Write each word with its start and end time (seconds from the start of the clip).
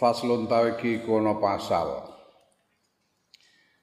Faslun 0.00 0.48
tawiki 0.48 1.04
kono 1.04 1.36
pasal. 1.36 2.08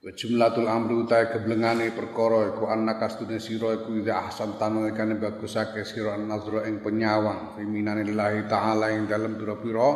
Wa 0.01 0.11
jumlatul 0.17 0.65
amri 0.65 0.97
utai 0.97 1.29
keblengane 1.29 1.93
perkara 1.93 2.57
iku 2.57 2.65
anna 2.65 2.97
kastune 2.97 3.37
sira 3.37 3.77
iku 3.77 4.01
ida 4.01 4.25
ahsan 4.25 4.57
tanu 4.57 4.89
kane 4.97 5.21
bagusake 5.21 5.85
sira 5.85 6.17
nazra 6.17 6.65
ing 6.65 6.81
penyawang 6.81 7.53
fiminane 7.53 8.01
lillahi 8.01 8.49
taala 8.49 8.89
ing 8.97 9.05
dalem 9.05 9.37
pira-pira 9.37 9.89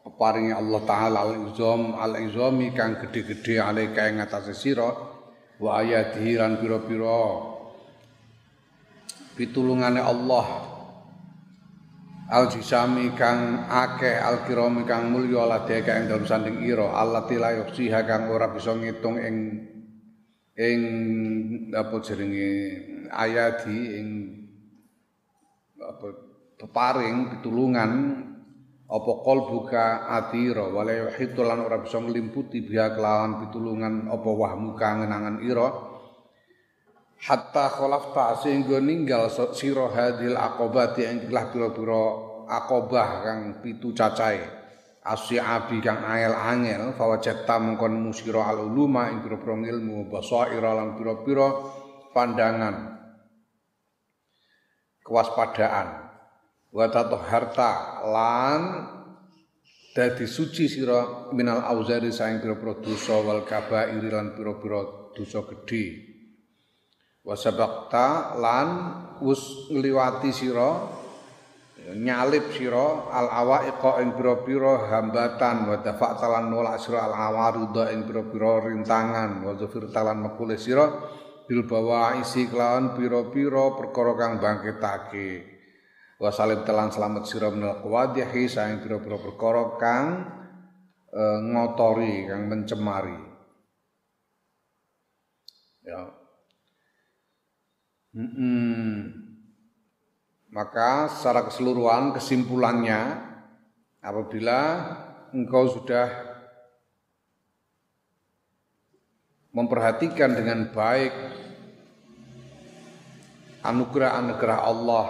peparinge 0.00 0.56
Allah 0.56 0.80
taala 0.88 1.18
al-izam 1.28 1.92
al-izami 1.92 2.72
kang 2.72 2.96
gedhe-gedhe 2.96 3.60
alaika 3.60 4.08
ing 4.08 4.24
atase 4.24 4.56
sira 4.56 4.88
wa 5.60 5.70
ayatihi 5.76 6.40
lan 6.40 6.56
pira-pira 6.56 7.20
pitulungane 9.36 10.00
Allah 10.00 10.46
al 12.30 12.46
jisami 12.46 13.10
kang 13.18 13.66
akeh 13.66 14.22
al 14.22 14.46
kirami 14.46 14.86
kang 14.86 15.10
mulya 15.10 15.50
ladeka 15.50 15.98
ing 15.98 16.06
dalem 16.06 16.26
sanding 16.26 16.62
ira. 16.62 16.94
Allati 16.94 17.34
la 17.34 17.50
yusiha 17.58 18.06
kang 18.06 18.30
ora 18.30 18.46
bisa 18.54 18.70
ngitung 18.70 19.18
ing 19.18 19.36
ing 20.54 20.80
apa 21.74 21.96
jenenge 22.06 22.50
ayati 23.10 23.78
ing 23.98 24.08
apa 25.82 26.06
peparing 26.54 27.34
pitulungan 27.34 27.90
apa 28.86 29.10
buka 29.22 30.06
atira. 30.06 30.70
Wala 30.70 31.10
yuhitu 31.10 31.42
lan 31.42 31.66
ora 31.66 31.82
bisa 31.82 31.98
nglimputi 31.98 32.62
biha 32.62 32.94
kelawan 32.94 33.42
pitulungan 33.42 34.06
apa 34.06 34.30
wahmu 34.30 34.78
kang 34.78 35.02
ngenangan 35.02 35.42
ira. 35.42 35.68
Hatta 37.20 37.68
khalafta 37.68 38.40
sehingga 38.40 38.80
ninggal 38.80 39.28
sira 39.52 39.92
hadil 39.92 40.40
aqobati 40.40 41.04
ing 41.04 41.28
pira-pira 41.28 42.29
aqobah 42.50 43.22
kang 43.22 43.40
pitu 43.62 43.94
cacahe. 43.94 44.58
Asyabi 45.00 45.80
kang 45.80 46.04
angel 46.04 46.34
angel 46.36 46.82
fawajatta 46.92 47.56
mengkon 47.56 48.04
musira 48.04 48.44
al 48.52 48.68
uluma 48.68 49.08
ing 49.08 49.24
pira-pira 49.24 49.56
ilmu 49.56 50.12
basaira 50.12 50.76
lan 50.76 50.98
pandangan. 52.12 52.76
Kewaspadaan. 55.00 55.88
Wa 56.70 56.86
harta 57.26 58.04
lan 58.06 58.60
dadi 59.90 60.22
suci 60.28 60.70
sira 60.70 61.32
minal 61.34 61.64
auzari 61.66 62.14
saing 62.14 62.38
pira-pira 62.38 62.78
dosa 62.78 63.18
wal 63.24 63.42
kabair 63.42 64.04
lan 64.04 64.36
pira-pira 64.36 65.10
dosa 65.16 65.42
gedhe. 65.48 66.12
Wasabakta 67.24 68.36
lan 68.36 68.68
wus 69.24 69.72
ngliwati 69.72 70.30
sira 70.30 70.99
nyalip 71.96 72.54
sira 72.54 73.10
al 73.10 73.28
awaiqa 73.30 74.02
ing 74.04 74.14
pira-pira 74.14 74.90
hambatan 74.90 75.66
wa 75.66 75.76
dafa'ta 75.82 76.26
lan 76.30 76.52
nolak 76.52 76.78
sira 76.78 77.08
al 77.10 77.14
awarida 77.14 77.90
ing 77.90 78.06
pira-pira 78.06 78.70
rintangan 78.70 79.42
wa 79.42 79.52
zafirta 79.58 80.06
lan 80.06 80.22
mekule 80.22 80.54
sira 80.54 80.86
bil 81.50 81.66
isi 82.22 82.46
kelawan 82.46 82.94
pira-pira 82.94 83.74
perkara 83.74 84.14
kang 84.14 84.38
bangkitake. 84.38 85.58
Wa 86.22 86.30
salim 86.30 86.62
telan 86.62 86.94
selamat 86.94 87.26
sira 87.26 87.50
menal 87.50 87.82
qawadihi 87.82 88.46
saing 88.46 88.78
pira-pira 88.78 89.18
perkara 89.18 89.74
kang 89.74 90.06
e, 91.10 91.22
ngotori 91.50 92.30
kang 92.30 92.46
mencemari. 92.46 93.18
Ya. 95.82 96.06
Hmm. 98.14 99.19
Maka 100.50 101.06
secara 101.06 101.46
keseluruhan 101.46 102.10
kesimpulannya 102.10 103.22
apabila 104.02 104.82
engkau 105.30 105.70
sudah 105.70 106.10
memperhatikan 109.54 110.34
dengan 110.34 110.74
baik 110.74 111.14
anugerah-anugerah 113.62 114.58
Allah 114.66 115.06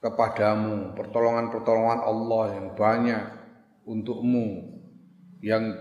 kepadamu, 0.00 0.96
pertolongan-pertolongan 0.96 2.00
Allah 2.00 2.44
yang 2.56 2.66
banyak 2.72 3.22
untukmu, 3.84 4.80
yang 5.44 5.76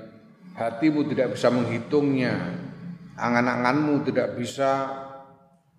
hatimu 0.59 1.07
tidak 1.07 1.39
bisa 1.39 1.47
menghitungnya, 1.55 2.35
angan-anganmu 3.15 4.03
tidak 4.03 4.35
bisa 4.35 4.91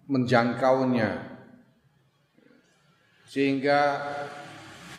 menjangkaunya 0.09 1.36
sehingga 3.27 4.01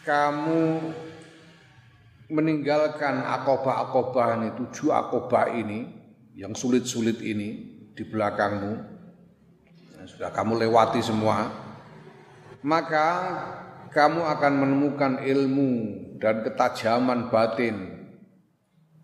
kamu 0.04 0.94
meninggalkan 2.28 3.24
akobah-akobah 3.24 4.36
ini 4.40 4.50
tujuh 4.60 4.92
akobah 4.92 5.48
ini 5.56 5.88
yang 6.36 6.52
sulit-sulit 6.52 7.24
ini 7.24 7.80
di 7.96 8.04
belakangmu 8.04 9.00
sudah 10.08 10.32
kamu 10.32 10.68
lewati 10.68 11.00
semua 11.00 11.48
maka 12.64 13.08
kamu 13.96 14.22
akan 14.28 14.54
menemukan 14.60 15.14
ilmu 15.24 15.72
dan 16.20 16.44
ketajaman 16.44 17.32
batin 17.32 17.98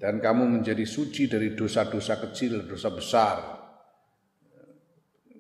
dan 0.04 0.20
kamu 0.20 0.60
menjadi 0.60 0.84
suci 0.84 1.32
dari 1.32 1.56
dosa-dosa 1.56 2.20
kecil, 2.20 2.68
dosa 2.68 2.92
besar. 2.92 3.36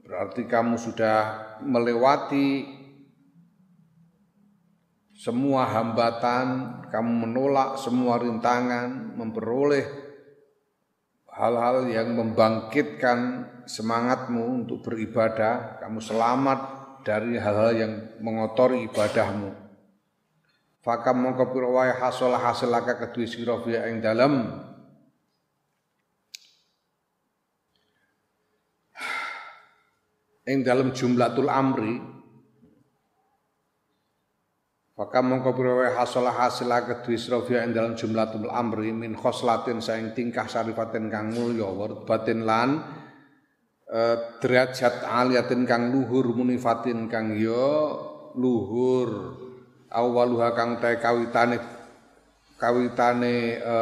Berarti 0.08 0.48
kamu 0.48 0.80
sudah 0.80 1.20
melewati 1.68 2.64
semua 5.24 5.64
hambatan, 5.72 6.48
kamu 6.92 7.12
menolak 7.24 7.80
semua 7.80 8.20
rintangan, 8.20 9.16
memperoleh 9.16 9.88
hal-hal 11.32 11.88
yang 11.88 12.12
membangkitkan 12.12 13.48
semangatmu 13.64 14.68
untuk 14.68 14.84
beribadah, 14.84 15.80
kamu 15.80 16.04
selamat 16.04 16.60
dari 17.08 17.40
hal-hal 17.40 17.72
yang 17.72 17.94
mengotori 18.20 18.84
ibadahmu. 18.84 19.56
Fakam 20.84 21.24
mongko 21.24 21.56
hasil 21.72 22.36
hasilaka 22.36 23.00
kedue 23.08 23.24
sira 23.24 23.56
ing 23.88 24.04
dalem 24.04 24.52
ing 30.44 30.68
dalam 30.68 30.92
jumlatul 30.92 31.48
amri 31.48 32.13
maka 34.94 35.26
mongko 35.26 35.58
pirawe 35.58 35.98
hasala 35.98 36.30
hasil 36.30 36.70
kedue 36.70 37.18
sira 37.18 37.42
ing 37.66 37.74
dalam 37.74 37.98
jumlatul 37.98 38.46
amri 38.54 38.94
min 38.94 39.18
khoslatin 39.18 39.82
saing 39.82 40.14
tingkah 40.14 40.46
sarifatin 40.46 41.10
kang 41.10 41.34
mulya 41.34 41.66
batin 42.06 42.46
lan 42.46 42.78
e, 43.90 44.02
derajat 44.38 45.02
aliyatin 45.02 45.66
kang 45.66 45.90
luhur 45.90 46.38
munifatin 46.38 47.10
kang 47.10 47.34
yo 47.34 47.98
luhur. 48.38 49.42
Awaluha 49.94 50.58
kang 50.58 50.82
te 50.82 50.98
kawitane 51.02 51.58
kawitane 52.62 53.36
e, 53.58 53.76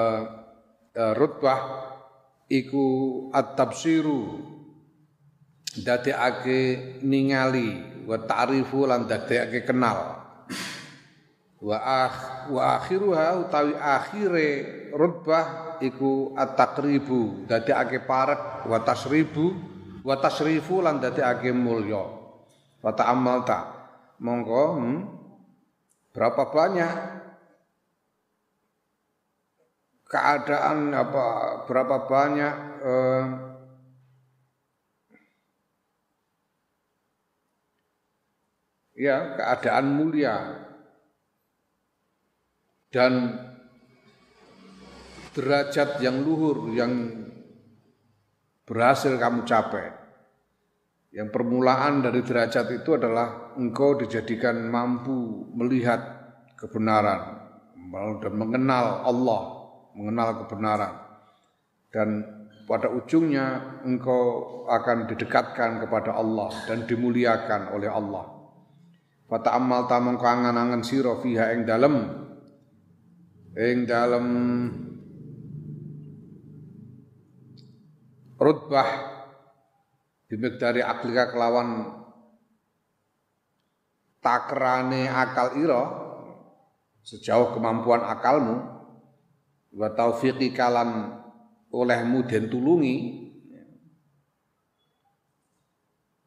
e, 0.95 1.03
rutbah 1.11 1.59
iku 2.47 2.87
at-tafsiru 3.35 4.47
dadekake 5.75 6.99
ningali 7.03 7.99
wa 8.07 8.15
ta'rifu 8.15 8.87
lan 8.87 9.07
dadekake 9.11 9.67
kenal 9.67 10.21
wa 11.61 11.77
akh 11.77 12.49
wa 12.49 12.81
akhiruha 12.81 13.37
utawi 13.45 13.77
akhire 13.77 14.49
rutbah 14.97 15.77
iku 15.77 16.33
at-taqribu 16.33 17.45
dadekake 17.45 18.01
parek 18.01 18.65
wa 18.65 18.81
tasribu 18.81 19.53
wa 20.01 20.17
tasrifu 20.17 20.81
lan 20.81 20.97
dadekake 20.97 21.53
mulya. 21.53 22.01
Wa 22.81 22.91
ta'ammalta. 22.97 23.77
Monggo 24.21 24.65
hmm, 24.77 24.99
berapa 26.13 26.49
banyak 26.49 26.93
keadaan 30.05 30.93
apa 30.93 31.25
berapa 31.65 32.05
banyak 32.05 32.55
eh, 32.85 33.25
ya 39.01 39.17
keadaan 39.39 39.87
mulia 39.89 40.35
dan 42.91 43.39
derajat 45.31 46.03
yang 46.03 46.27
luhur 46.27 46.75
yang 46.75 46.91
berhasil 48.67 49.15
kamu 49.15 49.47
capai. 49.47 49.99
Yang 51.11 51.27
permulaan 51.35 51.99
dari 51.99 52.23
derajat 52.23 52.71
itu 52.71 52.95
adalah 52.95 53.51
engkau 53.59 53.99
dijadikan 53.99 54.63
mampu 54.71 55.43
melihat 55.55 55.99
kebenaran 56.55 57.51
dan 58.23 58.33
mengenal 58.35 59.03
Allah, 59.03 59.41
mengenal 59.91 60.29
kebenaran. 60.43 60.93
Dan 61.91 62.23
pada 62.63 62.87
ujungnya 62.87 63.75
engkau 63.83 64.47
akan 64.71 65.11
didekatkan 65.11 65.83
kepada 65.83 66.15
Allah 66.15 66.47
dan 66.63 66.87
dimuliakan 66.87 67.75
oleh 67.75 67.91
Allah. 67.91 68.31
Fata 69.27 69.51
amal 69.59 69.91
tamong 69.91 70.15
kangen-angen 70.15 70.79
sira 70.83 71.19
fiha 71.19 71.51
ing 71.51 71.67
ing 73.57 73.83
dalem 73.83 74.27
rutbah 78.39 78.89
bimikdari 80.31 80.79
aklika 80.79 81.35
kelawan 81.35 81.99
takrane 84.23 85.11
akal 85.11 85.59
ira 85.59 85.83
sejauh 87.03 87.51
kemampuan 87.51 88.07
akalmu 88.07 88.55
wa 89.75 89.87
taufiqi 89.91 90.55
kalan 90.55 91.19
olehmu 91.75 92.23
den 92.23 92.47
tulungi 92.47 93.19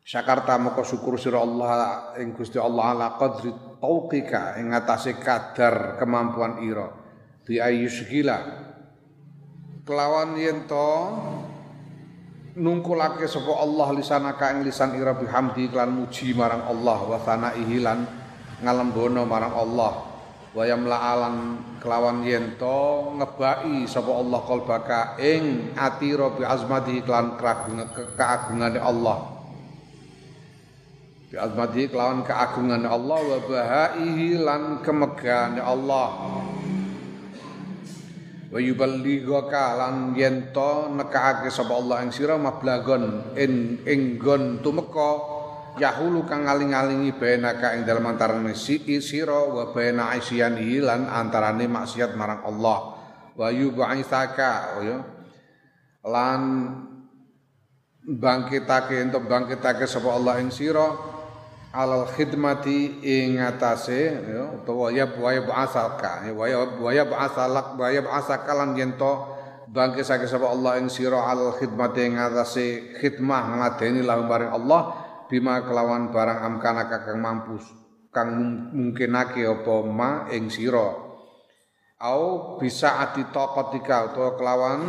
Syakarta 0.05 0.61
moko 0.61 0.85
syukur 0.85 1.17
sira 1.17 1.41
Allah 1.41 2.12
ing 2.21 2.37
Gusti 2.37 2.61
Allah 2.61 2.93
ala 2.93 3.09
qadri 3.17 3.49
tauqika 3.81 4.61
ing 4.61 4.76
atase 4.76 5.17
kadar 5.17 5.97
kemampuan 5.97 6.61
ira 6.61 7.04
bi 7.44 7.61
ayyusgila 7.61 8.41
kelawan 9.85 10.41
yen 10.41 10.64
to 10.64 10.91
nungkulake 12.56 13.29
sapa 13.29 13.52
Allah 13.61 13.93
lisanaka 13.93 14.55
ing 14.56 14.64
lisan 14.64 14.96
ira 14.96 15.12
bihamdi 15.12 15.69
klan 15.69 15.93
muji 15.93 16.32
marang 16.32 16.64
Allah 16.64 16.99
wa 17.05 17.19
sanaihi 17.20 17.85
lan 17.85 18.08
ngalembono 18.64 19.29
marang 19.29 19.55
Allah. 19.55 19.93
Wayam 20.55 20.87
la'alan 20.87 21.58
kelawan 21.82 22.23
yento 22.23 23.11
ngebai 23.19 23.90
sapa 23.90 24.06
Allah 24.14 24.40
qalbaka 24.47 25.19
ing 25.19 25.75
atira 25.75 26.31
bi 26.31 26.47
azmati 26.47 27.02
kelawan 27.02 27.35
keagungane 28.14 28.79
Allah. 28.79 29.35
Bi 31.26 31.37
azmati 31.43 31.90
kelawan 31.90 32.23
keagungane 32.23 32.87
Allah 32.87 33.19
wa 33.19 33.38
bahaihi 33.50 34.38
lan 34.38 34.79
kemegahane 34.87 35.58
Allah 35.58 36.08
wa 38.55 38.62
yuballighaka 38.62 39.75
lan 39.75 40.15
yento 40.15 40.87
nekaake 40.95 41.51
sapa 41.51 41.75
Allah 41.75 42.06
ing 42.06 42.15
sira 42.15 42.39
mablagon 42.39 43.35
ing 43.35 43.83
ing 43.83 44.15
gon 44.15 44.62
tumeka. 44.62 45.43
Yahulu 45.75 46.23
kang 46.23 46.47
ngaling-alingi 46.47 47.19
bainaka 47.19 47.75
ing 47.75 47.83
dalem 47.83 48.15
si 48.55 48.79
sira 49.03 49.43
wa 49.43 49.75
baina 49.75 50.15
isyan 50.15 50.55
lan 50.79 51.11
antarane 51.11 51.67
maksiat 51.67 52.15
marang 52.15 52.47
Allah. 52.47 52.95
Wa 53.35 53.51
yub'itsaka 53.51 54.79
ya 54.87 55.03
lan 56.07 56.43
bangkitake 58.07 59.03
untuk 59.03 59.27
bangkitake 59.27 59.83
sapa 59.91 60.15
Allah 60.15 60.39
ing 60.39 60.55
sira 60.55 61.13
alal 61.75 62.06
khidmati 62.06 63.03
ing 63.03 63.43
atase 63.43 64.15
ya 64.23 64.55
utawa 64.55 64.94
ya 64.94 65.11
wa 65.11 65.35
ba'asaka 65.35 66.31
ya 66.31 66.32
wa 66.32 66.91
ya 66.94 67.03
ba'asalak 67.03 67.75
wa 67.75 67.91
ya 67.91 68.00
ba'asaka 68.06 68.50
lan 68.55 68.79
yen 68.79 68.94
to 68.94 69.12
bangkitake 69.75 70.31
sapa 70.31 70.55
Allah 70.55 70.79
ing 70.79 70.87
sira 70.87 71.19
alal 71.26 71.50
khidmati 71.59 72.06
ing 72.06 72.15
atase 72.15 72.94
khidmah 73.03 73.59
ngadeni 73.59 74.06
lahum 74.06 74.31
bareng 74.31 74.55
Allah 74.55 74.94
bima 75.26 75.67
kelawan 75.67 76.15
barang 76.15 76.38
amkana 76.47 76.87
kakang 76.87 77.19
mampu 77.19 77.59
kang 78.15 78.31
mungkinake 78.71 79.43
apa 79.43 79.75
ma 79.82 80.31
ing 80.31 80.47
sira. 80.47 80.94
Au 81.99 82.23
bisa 82.62 83.03
ati 83.03 83.26
taqatika 83.35 84.15
utawa 84.15 84.38
kelawan 84.38 84.81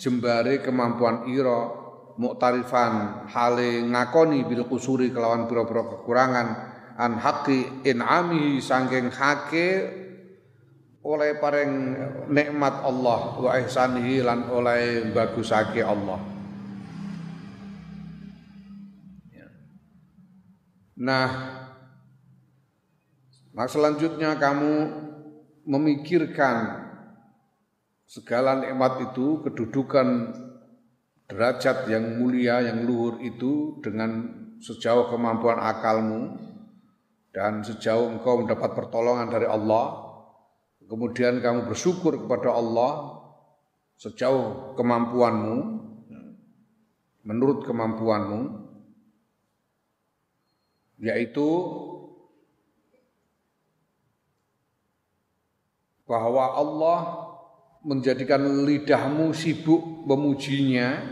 jembare 0.00 0.64
kemampuan 0.64 1.28
ira 1.28 1.83
muktarifan 2.14 3.26
hale 3.26 3.82
ngakoni 3.90 4.46
bil 4.46 4.66
kusuri 4.70 5.10
kelawan 5.10 5.50
pira-pira 5.50 5.82
kekurangan 5.82 6.48
an 6.94 7.18
haqi 7.18 7.82
in'ami 7.82 8.62
sangking 8.62 9.10
hake 9.10 9.68
oleh 11.04 11.36
paring 11.36 11.72
nikmat 12.32 12.80
Allah 12.80 13.20
wa 13.36 13.50
ihsanihi 13.60 14.24
lan 14.24 14.48
oleh 14.48 15.12
bagusake 15.12 15.84
Allah. 15.84 16.16
Nah, 20.94 21.28
nah 23.52 23.66
selanjutnya 23.66 24.38
kamu 24.40 24.72
memikirkan 25.68 26.86
segala 28.08 28.62
nikmat 28.62 29.12
itu, 29.12 29.42
kedudukan 29.44 30.08
derajat 31.28 31.88
yang 31.88 32.20
mulia, 32.20 32.60
yang 32.60 32.84
luhur 32.84 33.20
itu 33.24 33.80
dengan 33.80 34.44
sejauh 34.60 35.08
kemampuan 35.08 35.60
akalmu 35.60 36.36
dan 37.34 37.64
sejauh 37.64 38.14
engkau 38.14 38.44
mendapat 38.44 38.70
pertolongan 38.76 39.28
dari 39.32 39.48
Allah, 39.48 40.04
kemudian 40.86 41.42
kamu 41.42 41.66
bersyukur 41.66 42.14
kepada 42.24 42.54
Allah 42.54 43.20
sejauh 43.98 44.76
kemampuanmu, 44.78 45.58
menurut 47.24 47.66
kemampuanmu, 47.66 48.68
yaitu 51.00 51.48
bahwa 56.04 56.44
Allah 56.52 57.23
menjadikan 57.84 58.64
lidahmu 58.64 59.36
sibuk 59.36 60.08
memujinya 60.08 61.04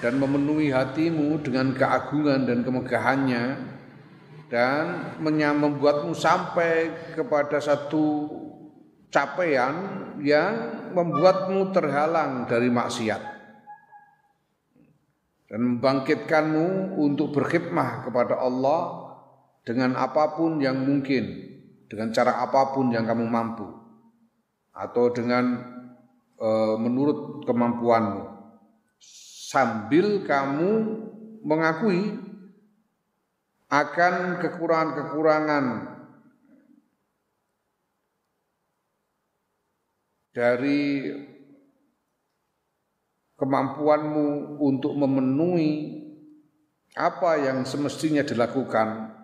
dan 0.00 0.16
memenuhi 0.16 0.72
hatimu 0.72 1.38
dengan 1.44 1.76
keagungan 1.76 2.48
dan 2.48 2.64
kemegahannya 2.64 3.44
dan 4.48 5.16
membuatmu 5.20 6.16
sampai 6.16 7.12
kepada 7.12 7.60
satu 7.60 8.32
capaian 9.12 9.74
yang 10.24 10.54
membuatmu 10.96 11.76
terhalang 11.76 12.48
dari 12.48 12.72
maksiat 12.72 13.38
dan 15.48 15.60
membangkitkanmu 15.64 16.96
untuk 17.00 17.32
berkhidmah 17.32 18.04
kepada 18.04 18.36
Allah 18.36 19.08
dengan 19.64 19.96
apa 19.96 20.36
pun 20.36 20.60
yang 20.60 20.80
mungkin, 20.80 21.24
dengan 21.88 22.12
cara 22.12 22.40
apa 22.44 22.76
pun 22.76 22.92
yang 22.92 23.08
kamu 23.08 23.24
mampu, 23.24 23.64
atau 24.78 25.10
dengan 25.10 25.58
e, 26.38 26.48
menurut 26.78 27.42
kemampuanmu, 27.42 28.22
sambil 29.50 30.22
kamu 30.22 30.70
mengakui 31.42 32.14
akan 33.68 34.38
kekurangan-kekurangan 34.38 35.64
dari 40.30 41.10
kemampuanmu 43.34 44.58
untuk 44.62 44.94
memenuhi 44.94 45.98
apa 46.94 47.38
yang 47.38 47.66
semestinya 47.66 48.22
dilakukan 48.22 49.14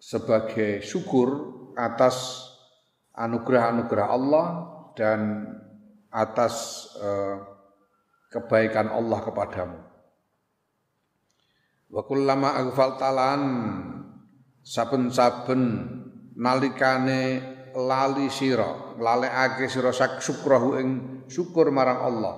sebagai 0.00 0.80
syukur 0.80 1.28
atas 1.76 2.47
anugerah-anugerah 3.18 4.06
Allah 4.06 4.46
dan 4.94 5.44
atas 6.14 6.86
eh, 7.02 7.36
kebaikan 8.30 8.94
Allah 8.94 9.18
kepadamu. 9.26 9.78
Wa 11.88 12.02
kullama 12.04 12.54
aghfaltalan 12.62 13.42
saben-saben 14.62 15.62
nalikane 16.36 17.40
lali 17.74 18.28
sira, 18.28 18.94
lalekake 19.00 19.66
sira 19.66 19.90
sak 19.90 20.20
syukrahu 20.20 20.76
ing 20.78 20.88
syukur 21.28 21.72
marang 21.72 22.00
Allah 22.04 22.36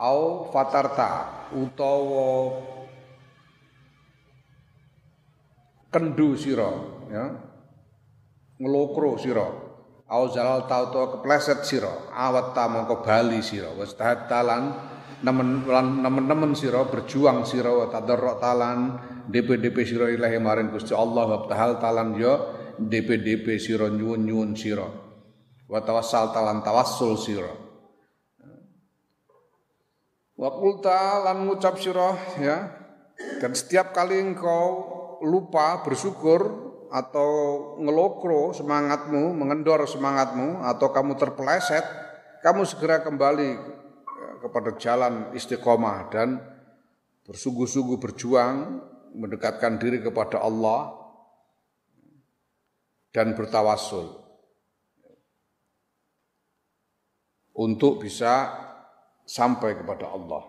au 0.00 0.48
fatarta 0.48 1.48
utawa 1.52 2.56
kendu 5.92 6.32
sira 6.40 6.72
ya 7.12 7.24
ngelokro 8.56 9.20
sira 9.20 9.69
au 10.10 10.26
zalal 10.28 10.66
ta 10.66 10.90
utawa 10.90 11.16
kepleset 11.18 11.62
sira 11.62 12.10
awat 12.10 12.52
ta 12.52 12.66
mongko 12.66 13.06
bali 13.06 13.38
sira 13.40 13.70
wis 13.78 13.94
talan 13.94 14.74
nemen 15.22 15.62
nemen-nemen 16.02 16.52
sira 16.58 16.82
berjuang 16.84 17.46
sira 17.46 17.70
wa 17.70 17.86
talan 18.42 18.98
DP-DP 19.30 19.76
sira 19.86 20.10
ilahi 20.10 20.42
maring 20.42 20.74
Gusti 20.74 20.90
Allah 20.90 21.24
wa 21.30 21.38
tahal 21.46 21.78
talan 21.78 22.18
yo 22.18 22.34
DP-DP 22.80 23.60
sira 23.60 23.92
nyuwun-nyuwun 23.92 24.56
sira. 24.56 24.88
Wa 25.68 25.84
tawassal 25.84 26.32
talan 26.32 26.64
tawassul 26.64 27.14
sira. 27.20 27.52
Wa 30.40 30.48
qulta 30.56 31.20
lan 31.28 31.44
ngucap 31.44 31.76
sira 31.76 32.16
ya. 32.40 32.56
Dan 33.36 33.52
setiap 33.52 33.92
kali 33.92 34.16
engkau 34.16 34.88
lupa 35.28 35.84
bersyukur 35.84 36.69
atau 36.90 37.30
ngelokro 37.78 38.50
semangatmu, 38.50 39.30
mengendor 39.38 39.86
semangatmu 39.86 40.66
atau 40.66 40.90
kamu 40.90 41.14
terpeleset, 41.14 41.86
kamu 42.42 42.66
segera 42.66 42.98
kembali 43.06 43.50
ya, 43.94 44.30
kepada 44.42 44.74
jalan 44.74 45.30
istiqomah 45.30 46.10
dan 46.10 46.42
bersungguh-sungguh 47.30 47.98
berjuang 48.02 48.82
mendekatkan 49.14 49.78
diri 49.78 50.02
kepada 50.02 50.42
Allah 50.42 50.98
dan 53.14 53.38
bertawasul 53.38 54.18
untuk 57.54 58.02
bisa 58.02 58.50
sampai 59.26 59.78
kepada 59.78 60.10
Allah. 60.10 60.42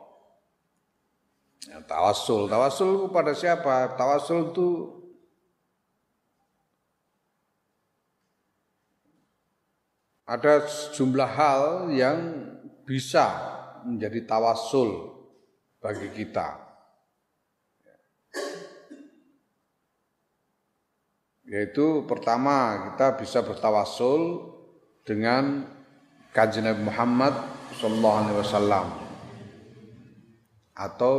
Ya, 1.69 1.77
tawasul, 1.85 2.49
tawasul 2.49 3.05
kepada 3.05 3.37
siapa? 3.37 3.93
Tawasul 3.93 4.49
itu 4.49 4.69
ada 10.31 10.63
sejumlah 10.63 11.31
hal 11.35 11.91
yang 11.91 12.47
bisa 12.87 13.27
menjadi 13.83 14.23
tawasul 14.23 15.11
bagi 15.83 16.07
kita. 16.15 16.71
Yaitu 21.51 22.07
pertama 22.07 22.87
kita 22.95 23.19
bisa 23.19 23.43
bertawasul 23.43 24.55
dengan 25.03 25.67
kajian 26.31 26.63
Nabi 26.63 26.87
Muhammad 26.87 27.35
Sallallahu 27.75 28.19
Alaihi 28.23 28.37
Wasallam 28.39 28.87
atau 30.79 31.13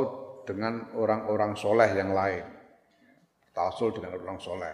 dengan 0.49 0.89
orang-orang 0.97 1.53
soleh 1.53 1.93
yang 1.93 2.17
lain. 2.17 2.49
Bertawasul 3.45 3.93
dengan 3.93 4.17
orang 4.17 4.41
soleh 4.41 4.73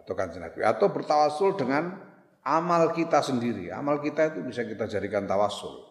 atau 0.00 0.16
kajian 0.16 0.48
Nabi 0.48 0.64
atau 0.64 0.88
bertawasul 0.88 1.60
dengan 1.60 2.09
amal 2.44 2.92
kita 2.96 3.20
sendiri. 3.20 3.68
Amal 3.72 4.00
kita 4.00 4.32
itu 4.32 4.40
bisa 4.44 4.64
kita 4.64 4.88
jadikan 4.88 5.28
tawasul. 5.28 5.90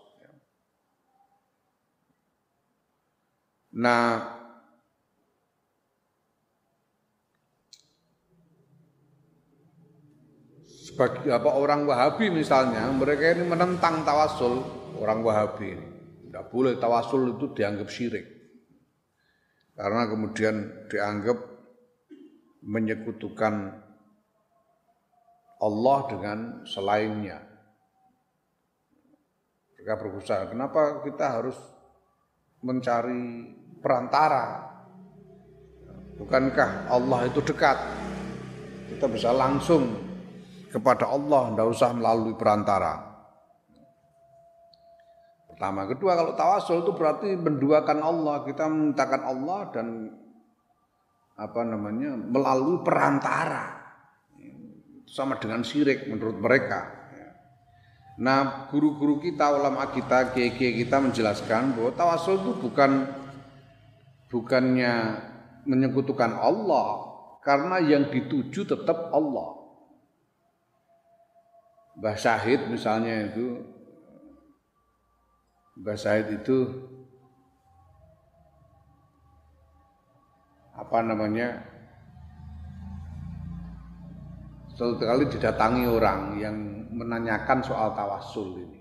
Nah, 3.70 4.40
bagi 10.98 11.30
apa 11.32 11.50
orang 11.54 11.86
Wahabi 11.86 12.34
misalnya, 12.34 12.90
mereka 12.92 13.32
ini 13.38 13.46
menentang 13.46 14.02
tawasul 14.04 14.66
orang 14.98 15.22
Wahabi. 15.22 15.78
Tidak 16.28 16.46
boleh 16.50 16.76
tawasul 16.82 17.38
itu 17.38 17.54
dianggap 17.54 17.88
syirik. 17.88 18.26
Karena 19.80 20.12
kemudian 20.12 20.56
dianggap 20.92 21.40
menyekutukan 22.68 23.80
Allah 25.60 25.98
dengan 26.08 26.64
selainnya. 26.64 27.40
Mereka 29.76 29.94
berusaha, 30.00 30.48
kenapa 30.48 31.04
kita 31.04 31.40
harus 31.40 31.56
mencari 32.64 33.48
perantara? 33.84 34.72
Bukankah 36.20 36.92
Allah 36.92 37.28
itu 37.28 37.40
dekat? 37.44 37.80
Kita 38.92 39.08
bisa 39.08 39.32
langsung 39.32 39.96
kepada 40.68 41.08
Allah, 41.08 41.52
tidak 41.52 41.68
usah 41.72 41.92
melalui 41.96 42.36
perantara. 42.36 43.08
Pertama, 45.48 45.88
kedua 45.88 46.16
kalau 46.16 46.36
tawasul 46.36 46.84
itu 46.88 46.92
berarti 46.96 47.36
menduakan 47.36 48.00
Allah, 48.00 48.36
kita 48.48 48.68
memintakan 48.68 49.22
Allah 49.28 49.60
dan 49.76 49.88
apa 51.40 51.62
namanya 51.64 52.20
melalui 52.20 52.84
perantara 52.84 53.79
sama 55.10 55.42
dengan 55.42 55.66
syirik 55.66 56.06
menurut 56.06 56.38
mereka. 56.38 57.00
Nah, 58.20 58.68
guru-guru 58.68 59.18
kita, 59.24 59.48
ulama 59.56 59.90
kita, 59.90 60.36
kiai 60.36 60.54
kita 60.54 61.00
menjelaskan 61.00 61.74
bahwa 61.74 61.92
tawasul 61.96 62.36
itu 62.44 62.52
bukan 62.62 63.08
bukannya 64.28 64.94
menyekutukan 65.64 66.36
Allah, 66.36 67.10
karena 67.42 67.80
yang 67.80 68.12
dituju 68.12 68.68
tetap 68.68 69.10
Allah. 69.16 69.58
Mbah 72.00 72.16
Syahid 72.16 72.68
misalnya 72.72 73.28
itu 73.28 73.60
Mbah 75.80 76.00
Syahid 76.00 76.44
itu 76.44 76.58
apa 80.76 81.00
namanya 81.04 81.60
suatu 84.80 84.96
kali 85.04 85.28
didatangi 85.28 85.84
orang 85.92 86.40
yang 86.40 86.56
menanyakan 86.96 87.60
soal 87.60 87.92
tawasul 87.92 88.64
ini. 88.64 88.80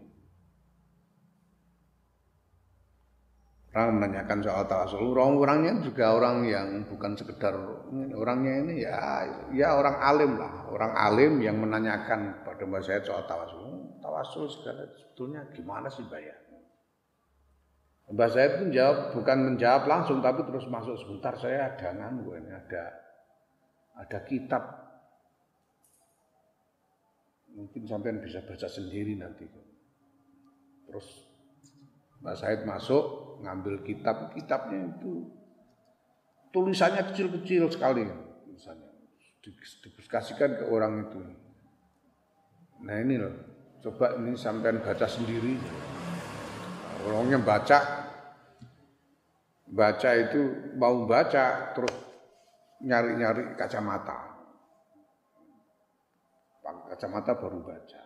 Orang 3.74 3.98
menanyakan 3.98 4.38
soal 4.46 4.62
tawasul 4.70 5.10
orang-orangnya 5.10 5.82
juga 5.82 6.14
orang 6.14 6.46
yang 6.46 6.86
bukan 6.86 7.18
sekedar 7.18 7.50
orangnya 8.14 8.54
ini 8.62 8.74
ya 8.86 9.26
ya 9.50 9.74
orang 9.74 9.98
alim 9.98 10.38
lah. 10.38 10.70
Orang 10.70 10.94
alim 10.94 11.42
yang 11.42 11.58
menanyakan 11.58 12.46
pada 12.46 12.62
Mbak 12.62 12.82
Said 12.86 13.02
soal 13.02 13.26
tawasul 13.26 13.98
tawasul 13.98 14.46
segala 14.54 14.86
sebetulnya 14.94 15.50
gimana 15.50 15.90
sih 15.90 16.06
Mbak 16.06 16.22
ya? 16.22 16.36
Mbak 18.14 18.28
Said 18.30 18.50
pun 18.62 18.68
jawab 18.70 19.18
bukan 19.18 19.38
menjawab 19.50 19.82
langsung 19.90 20.22
tapi 20.22 20.46
terus 20.46 20.62
masuk 20.70 20.94
sebentar 20.94 21.34
saya 21.34 21.74
ada 21.74 21.90
nganggu 21.90 22.38
ini 22.38 22.54
ada 22.54 22.86
ada 23.98 24.18
kitab 24.22 24.87
mungkin 27.58 27.82
sampean 27.90 28.22
bisa 28.22 28.38
baca 28.46 28.70
sendiri 28.70 29.18
nanti. 29.18 29.42
Terus 30.86 31.26
Mbak 32.22 32.36
Said 32.38 32.62
masuk 32.62 33.02
ngambil 33.42 33.82
kitab. 33.82 34.30
Kitabnya 34.30 34.94
itu 34.94 35.26
tulisannya 36.54 37.02
kecil-kecil 37.10 37.66
sekali. 37.74 38.06
Tulisannya. 38.46 38.90
Dikasihkan 39.98 40.62
ke 40.62 40.64
orang 40.70 41.10
itu. 41.10 41.20
Nah 42.86 42.96
ini 43.02 43.18
loh. 43.18 43.34
Coba 43.82 44.14
ini 44.22 44.38
sampean 44.38 44.78
baca 44.78 45.06
sendiri. 45.10 45.58
Orangnya 47.10 47.42
baca. 47.42 47.78
Baca 49.68 50.10
itu 50.16 50.72
mau 50.80 51.04
baca 51.04 51.76
terus 51.76 51.92
nyari-nyari 52.80 53.58
kacamata 53.58 54.27
kacamata 56.98 57.38
baru 57.38 57.62
baca 57.62 58.02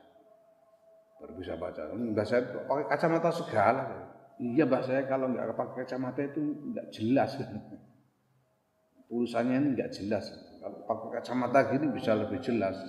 baru 1.25 1.33
bisa 1.41 1.57
baca 1.57 1.89
enggak 1.97 2.29
saya 2.29 2.45
pakai 2.69 2.87
kacamata 2.93 3.33
segala 3.33 3.83
iya 4.37 4.69
mbak 4.69 4.85
saya 4.85 5.09
kalau 5.09 5.33
nggak 5.33 5.57
pakai 5.57 5.89
kacamata 5.89 6.21
itu 6.21 6.41
nggak 6.69 6.93
jelas 6.93 7.41
tulisannya 9.13 9.57
ini 9.61 9.69
nggak 9.77 9.93
jelas. 9.93 10.25
Kalau 10.57 10.89
pakai 10.89 11.21
kacamata 11.21 11.69
gini 11.69 11.87
bisa 11.93 12.17
lebih 12.17 12.41
jelas. 12.41 12.81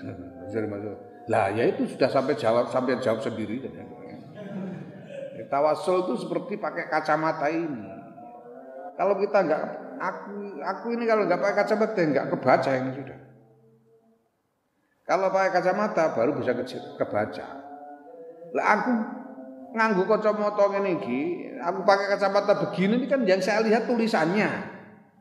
Lah 1.31 1.51
ya 1.51 1.67
itu 1.67 1.83
sudah 1.83 2.07
sampai 2.07 2.39
jawab 2.39 2.72
sampai 2.72 2.95
jawab 3.03 3.19
sendiri. 3.19 3.60
Tawasul 5.51 6.07
itu 6.07 6.24
seperti 6.24 6.55
pakai 6.55 6.88
kacamata 6.88 7.51
ini. 7.51 7.91
Kalau 8.95 9.19
kita 9.19 9.38
nggak 9.43 9.63
aku 10.00 10.63
aku 10.63 10.86
ini 10.95 11.03
kalau 11.03 11.27
nggak 11.27 11.39
pakai 11.43 11.55
kacamata 11.60 12.00
nggak 12.00 12.27
kebaca 12.31 12.72
ini 12.72 12.91
sudah. 12.95 13.17
Kalau 15.03 15.27
pakai 15.36 15.51
kacamata 15.60 16.15
baru 16.15 16.31
bisa 16.39 16.55
kebaca. 16.95 17.48
Lah 18.55 18.65
aku 18.72 18.91
nganggu 19.74 20.03
kacamata 20.07 20.79
ini 20.79 20.93
aku 21.60 21.83
pakai 21.83 22.15
kacamata 22.15 22.53
begini 22.67 23.03
ini 23.03 23.05
kan 23.10 23.25
yang 23.27 23.43
saya 23.43 23.60
lihat 23.65 23.89
tulisannya. 23.89 24.72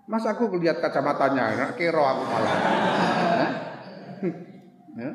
Mas 0.07 0.27
aku 0.27 0.51
lihat 0.59 0.83
kacamatanya, 0.83 1.73
kero 1.79 2.03
aku 2.03 2.23
malah. 2.27 2.57
ya? 5.01 5.11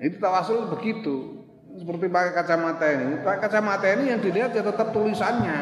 Itu 0.00 0.16
tawasul 0.22 0.70
begitu. 0.70 1.44
Seperti 1.76 2.10
pakai 2.10 2.32
kacamata 2.34 2.86
ini. 2.88 3.20
Pakai 3.20 3.40
kacamata 3.46 3.86
ini 3.94 4.10
yang 4.10 4.22
dilihat 4.22 4.54
ya 4.54 4.62
tetap 4.64 4.90
tulisannya. 4.90 5.60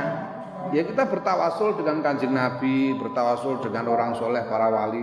Ya 0.68 0.84
kita 0.84 1.08
bertawasul 1.08 1.80
dengan 1.80 2.04
kanjeng 2.04 2.36
Nabi, 2.36 2.92
bertawasul 3.00 3.64
dengan 3.64 3.88
orang 3.88 4.12
soleh, 4.12 4.44
para 4.44 4.68
wali. 4.68 5.00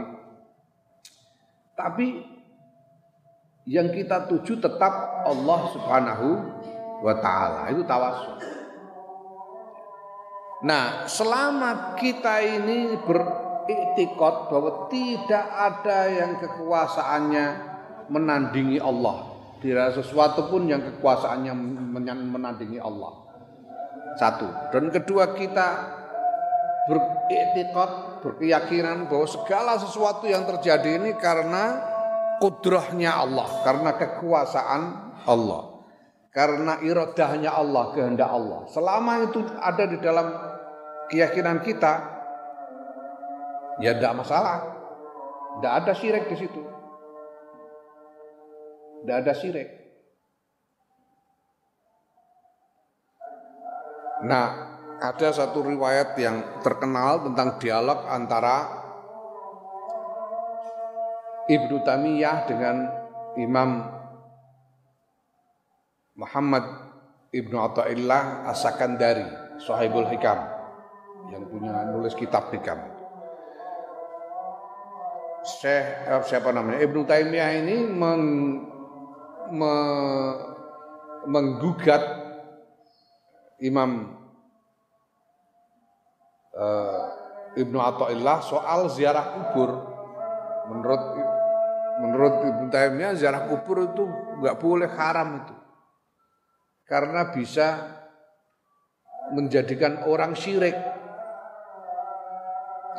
Tapi 1.74 2.35
yang 3.66 3.90
kita 3.90 4.30
tuju 4.30 4.62
tetap 4.62 5.26
Allah 5.26 5.60
Subhanahu 5.74 6.28
wa 7.02 7.14
taala. 7.18 7.74
Itu 7.74 7.82
tawasul. 7.86 8.38
Nah, 10.66 11.06
selama 11.06 11.98
kita 11.98 12.42
ini 12.42 12.98
ber, 13.06 13.22
beriktikad 13.66 14.50
bahwa 14.50 14.88
tidak 14.90 15.46
ada 15.46 16.00
yang 16.10 16.32
kekuasaannya 16.42 17.46
menandingi 18.10 18.78
Allah. 18.78 19.34
Tidak 19.62 19.98
sesuatu 19.98 20.46
pun 20.50 20.70
yang 20.70 20.86
kekuasaannya 20.86 21.54
menandingi 22.30 22.78
Allah. 22.78 23.26
Satu. 24.16 24.48
Dan 24.70 24.94
kedua 24.94 25.34
kita 25.34 25.68
beriktikad, 26.86 28.22
berkeyakinan 28.22 29.10
bahwa 29.10 29.26
segala 29.26 29.74
sesuatu 29.82 30.30
yang 30.30 30.46
terjadi 30.46 31.02
ini 31.02 31.18
karena 31.18 31.95
kudrahnya 32.42 33.16
Allah, 33.16 33.48
karena 33.64 33.92
kekuasaan 33.96 34.82
Allah. 35.26 35.76
Karena 36.36 36.84
iradahnya 36.84 37.56
Allah, 37.56 37.96
kehendak 37.96 38.28
Allah. 38.28 38.68
Selama 38.68 39.24
itu 39.24 39.40
ada 39.56 39.88
di 39.88 39.98
dalam 40.04 40.28
keyakinan 41.08 41.64
kita, 41.64 41.94
ya 43.80 43.96
tidak 43.96 44.20
masalah. 44.20 44.58
Tidak 45.56 45.74
ada 45.74 45.92
syirik 45.96 46.28
di 46.28 46.36
situ. 46.36 46.62
Tidak 49.00 49.16
ada 49.16 49.32
syirik. 49.32 49.70
Nah, 54.28 54.48
ada 55.00 55.28
satu 55.32 55.64
riwayat 55.64 56.16
yang 56.20 56.60
terkenal 56.64 57.24
tentang 57.24 57.60
dialog 57.60 58.08
antara 58.08 58.85
Ibnu 61.46 61.86
Tamiyah 61.86 62.50
dengan 62.50 62.90
Imam 63.38 63.86
Muhammad 66.16 66.66
Ibnu 67.36 67.58
Atta'illah 67.60 68.48
As-Sakandari, 68.48 69.60
Sahibul 69.60 70.08
Hikam 70.08 70.40
yang 71.30 71.44
punya 71.52 71.86
nulis 71.92 72.16
kitab 72.16 72.48
Hikam. 72.50 72.80
Syekh 75.46 75.86
eh, 76.10 76.22
siapa 76.26 76.50
namanya? 76.50 76.82
Ibnu 76.82 77.06
Taimiyah 77.06 77.52
ini 77.62 77.86
meng, 77.86 78.24
me, 79.54 79.74
menggugat 81.30 82.02
Imam 83.62 84.18
uh, 86.58 87.04
Ibnu 87.56 87.78
Atta'illah 87.78 88.42
soal 88.42 88.90
ziarah 88.90 89.54
kubur. 89.54 89.70
Menurut 90.66 91.04
menurut 92.02 92.44
Ibnu 92.44 92.68
Taimiyah 92.72 93.16
ziarah 93.16 93.48
kubur 93.48 93.88
itu 93.88 94.04
nggak 94.44 94.58
boleh 94.60 94.90
haram 94.92 95.30
itu 95.44 95.56
karena 96.86 97.34
bisa 97.34 97.68
menjadikan 99.34 100.06
orang 100.06 100.38
syirik. 100.38 100.78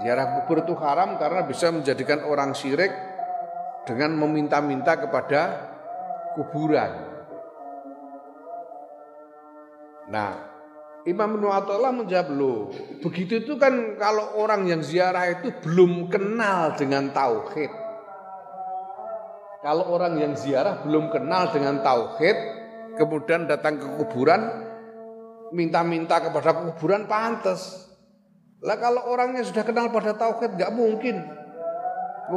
Ziarah 0.02 0.36
kubur 0.36 0.66
itu 0.66 0.74
haram 0.76 1.16
karena 1.16 1.46
bisa 1.46 1.72
menjadikan 1.72 2.26
orang 2.26 2.52
syirik 2.52 2.92
dengan 3.88 4.12
meminta-minta 4.18 4.98
kepada 4.98 5.72
kuburan. 6.36 6.92
Nah, 10.10 10.32
Imam 11.06 11.38
Nu'atullah 11.38 11.94
menjawab 11.94 12.28
loh, 12.34 12.70
begitu 13.00 13.46
itu 13.46 13.54
kan 13.56 13.94
kalau 13.94 14.36
orang 14.42 14.66
yang 14.66 14.82
ziarah 14.82 15.30
itu 15.30 15.54
belum 15.62 16.10
kenal 16.10 16.74
dengan 16.74 17.14
tauhid. 17.14 17.85
Kalau 19.66 19.98
orang 19.98 20.14
yang 20.14 20.38
ziarah 20.38 20.78
belum 20.86 21.10
kenal 21.10 21.50
dengan 21.50 21.82
tauhid, 21.82 22.38
kemudian 22.94 23.50
datang 23.50 23.82
ke 23.82 23.98
kuburan 23.98 24.62
minta-minta 25.50 26.22
kepada 26.22 26.70
kuburan 26.70 27.10
pantas. 27.10 27.90
Lah 28.62 28.78
kalau 28.78 29.10
orangnya 29.10 29.42
sudah 29.42 29.66
kenal 29.66 29.90
pada 29.90 30.14
tauhid 30.14 30.54
nggak 30.54 30.70
mungkin. 30.70 31.18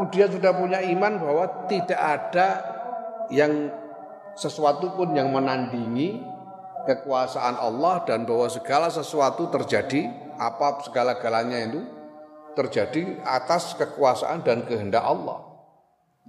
Dia 0.09 0.25
sudah 0.25 0.57
punya 0.57 0.81
iman 0.81 1.21
bahwa 1.21 1.69
tidak 1.69 2.01
ada 2.01 2.48
yang 3.29 3.69
sesuatu 4.33 4.98
pun 4.98 5.13
yang 5.13 5.29
menandingi 5.29 6.25
kekuasaan 6.89 7.61
Allah 7.61 8.09
dan 8.09 8.25
bahwa 8.25 8.50
segala 8.50 8.89
sesuatu 8.89 9.53
terjadi 9.53 10.09
apa 10.42 10.81
segala-galanya 10.81 11.61
itu 11.61 11.81
terjadi 12.57 13.22
atas 13.22 13.77
kekuasaan 13.77 14.42
dan 14.42 14.65
kehendak 14.65 15.05
Allah. 15.05 15.49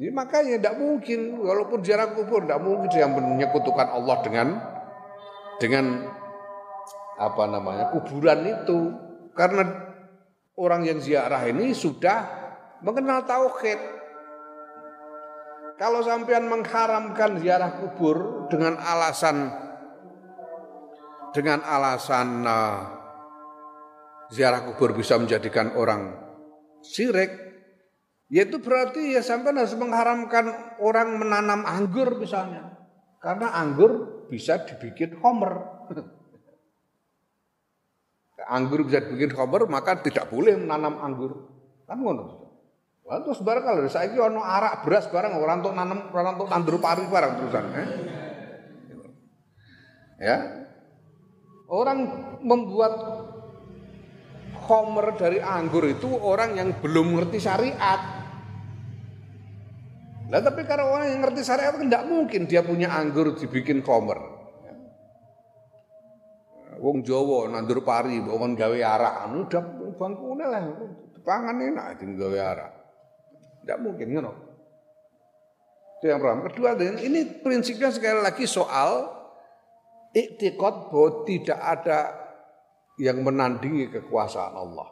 Jadi 0.00 0.08
ya, 0.08 0.16
makanya 0.16 0.56
tidak 0.56 0.76
mungkin 0.80 1.20
walaupun 1.44 1.84
ziarah 1.84 2.16
kubur 2.16 2.40
tidak 2.40 2.64
mungkin 2.64 2.88
dia 2.88 3.04
menyekutukan 3.04 3.84
Allah 3.84 4.16
dengan 4.24 4.56
dengan 5.60 6.08
apa 7.20 7.44
namanya 7.44 7.92
kuburan 7.92 8.48
itu 8.48 8.96
karena 9.36 9.60
orang 10.56 10.88
yang 10.88 11.04
ziarah 11.04 11.44
ini 11.44 11.76
sudah 11.76 12.16
mengenal 12.80 13.28
tauhid. 13.28 13.76
Kalau 15.76 16.00
sampean 16.00 16.48
mengharamkan 16.48 17.36
ziarah 17.36 17.84
kubur 17.84 18.48
dengan 18.48 18.80
alasan 18.80 19.52
dengan 21.36 21.60
alasan 21.60 22.48
uh, 22.48 22.80
ziarah 24.32 24.64
kubur 24.64 24.96
bisa 24.96 25.20
menjadikan 25.20 25.76
orang 25.76 26.16
syirik, 26.80 27.49
yaitu 28.30 28.62
berarti 28.62 29.18
ya 29.18 29.22
sampai 29.26 29.50
harus 29.52 29.74
mengharamkan 29.74 30.78
orang 30.78 31.18
menanam 31.18 31.66
anggur 31.66 32.14
misalnya. 32.14 32.78
Karena 33.18 33.52
anggur 33.52 34.24
bisa 34.30 34.62
dibikin 34.64 35.18
homer. 35.18 35.66
anggur 38.54 38.86
bisa 38.86 39.02
dibikin 39.02 39.34
homer 39.34 39.66
maka 39.66 39.98
tidak 39.98 40.30
boleh 40.30 40.54
menanam 40.54 41.02
anggur. 41.02 41.50
Kan 41.90 42.00
ngono. 42.00 42.54
Wah 43.02 43.18
terus 43.26 43.42
barang 43.42 43.66
kalau 43.66 43.82
saya 43.90 44.14
ono 44.22 44.38
arak 44.38 44.86
beras 44.86 45.10
barang 45.10 45.34
orang 45.34 45.66
untuk 45.66 45.74
nanam 45.74 45.98
orang 46.14 46.38
untuk 46.38 46.46
tandur 46.46 46.78
pari 46.78 47.02
barang 47.10 47.32
terusan. 47.42 47.64
Eh? 47.74 47.88
Ya. 50.22 50.36
Orang 51.66 51.98
membuat 52.46 52.94
homer 54.70 55.18
dari 55.18 55.42
anggur 55.42 55.82
itu 55.90 56.06
orang 56.06 56.54
yang 56.54 56.78
belum 56.78 57.18
ngerti 57.18 57.42
syariat. 57.42 58.19
Nah 60.30 60.38
tapi 60.38 60.62
kalau 60.62 60.94
orang 60.94 61.10
yang 61.10 61.20
ngerti 61.26 61.42
syariat 61.42 61.74
kan 61.74 61.90
tidak 61.90 62.06
mungkin 62.06 62.46
dia 62.46 62.62
punya 62.62 62.94
anggur 62.94 63.34
dibikin 63.34 63.82
komer. 63.82 64.38
Wong 66.80 67.04
Jawa 67.04 67.50
nandur 67.50 67.84
pari, 67.84 68.22
wong 68.22 68.56
gawe 68.56 68.78
arak, 68.78 69.14
anu 69.28 69.44
udah 69.44 69.64
bangkune 70.00 70.48
lah, 70.48 70.64
pangan 71.20 71.60
enak 71.60 72.00
itu 72.00 72.16
gawe 72.16 72.38
arak. 72.40 72.70
Tidak 73.60 73.78
mungkin, 73.84 74.06
you 74.08 74.24
know. 74.24 74.32
Itu 76.00 76.08
yang 76.08 76.24
pertama. 76.24 76.48
Kedua, 76.48 76.72
ini 76.80 77.44
prinsipnya 77.44 77.92
sekali 77.92 78.24
lagi 78.24 78.48
soal 78.48 79.12
iktikad 80.16 80.88
bahwa 80.88 81.28
tidak 81.28 81.60
ada 81.60 82.16
yang 82.96 83.20
menandingi 83.20 83.92
kekuasaan 83.92 84.56
Allah. 84.56 84.88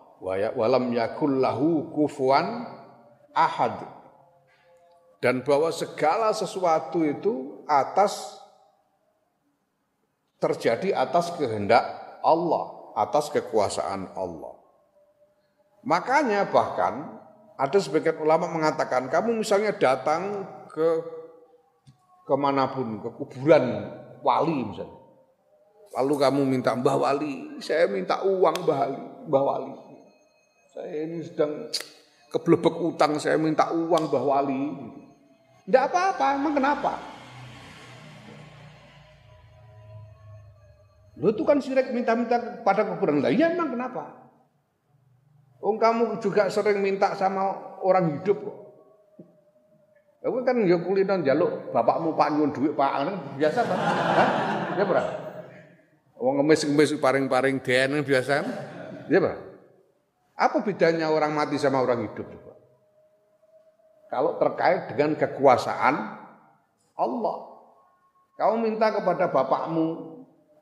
Walam 0.53 0.93
yakul 0.93 1.41
lahu 1.41 1.89
kufuan 1.97 2.69
ahad 3.33 3.98
dan 5.19 5.43
bahwa 5.43 5.71
segala 5.75 6.31
sesuatu 6.31 7.03
itu 7.03 7.65
atas 7.67 8.39
terjadi 10.39 10.95
atas 10.95 11.35
kehendak 11.35 11.83
Allah, 12.23 12.95
atas 12.95 13.31
kekuasaan 13.35 14.15
Allah. 14.15 14.55
Makanya 15.83 16.47
bahkan 16.51 17.19
ada 17.59 17.79
sebagian 17.83 18.23
ulama 18.23 18.47
mengatakan 18.47 19.11
kamu 19.11 19.43
misalnya 19.43 19.75
datang 19.75 20.47
ke 20.71 20.89
ke 22.23 22.35
mana 22.39 22.71
pun, 22.71 23.03
ke 23.03 23.11
kuburan 23.19 23.89
wali 24.23 24.63
misalnya. 24.71 24.99
Lalu 25.99 26.15
kamu 26.21 26.41
minta 26.45 26.77
Mbah 26.77 26.97
Wali, 27.01 27.59
saya 27.65 27.89
minta 27.89 28.21
uang 28.21 28.63
Mbah 28.63 28.77
Wali, 28.77 29.05
Mbah 29.27 29.43
Wali. 29.43 29.75
Saya 30.77 31.09
ini 31.09 31.25
sedang 31.25 31.73
keblebek 32.29 32.77
utang, 32.77 33.17
saya 33.17 33.41
minta 33.41 33.73
uang 33.73 34.13
Mbah 34.13 34.25
Wali. 34.29 34.65
Tidak 35.69 35.85
apa-apa, 35.85 36.41
emang 36.41 36.57
kenapa? 36.57 36.97
Lu 41.21 41.29
itu 41.29 41.45
kan 41.45 41.61
syirik 41.61 41.93
minta-minta 41.93 42.41
pada 42.65 42.89
kuburan. 42.89 43.21
Lah 43.21 43.29
iya 43.29 43.53
emang 43.53 43.77
kenapa? 43.77 44.33
Oh 45.61 45.77
kamu 45.77 46.25
juga 46.25 46.49
sering 46.49 46.81
minta 46.81 47.13
sama 47.13 47.77
orang 47.85 48.17
hidup 48.17 48.49
kok. 48.49 48.57
Aku 50.25 50.41
kan 50.41 50.57
ya 50.65 50.81
kulinan 50.81 51.21
jaluk 51.21 51.69
bapakmu 51.75 52.17
Pak 52.17 52.29
nyun 52.33 52.51
duit 52.55 52.73
Pak 52.73 52.93
kan 53.05 53.17
biasa 53.37 53.59
Pak. 53.69 53.79
Hah? 54.17 54.29
Ya 54.79 54.85
berapa? 54.89 55.13
Wong 56.17 56.35
ngemis-ngemis 56.43 56.97
paring-paring 56.97 57.61
den 57.61 58.01
biasa 58.09 58.31
kan? 58.41 58.47
Ya 59.13 59.21
berapa? 59.21 59.43
Apa 60.33 60.65
bedanya 60.65 61.13
orang 61.13 61.37
mati 61.37 61.61
sama 61.61 61.83
orang 61.85 62.09
hidup? 62.09 62.48
Kalau 64.09 64.41
terkait 64.41 64.93
dengan 64.93 65.17
kekuasaan 65.17 65.95
Allah. 66.97 67.37
Kamu 68.41 68.55
minta 68.65 68.91
kepada 68.91 69.29
bapakmu, 69.29 69.87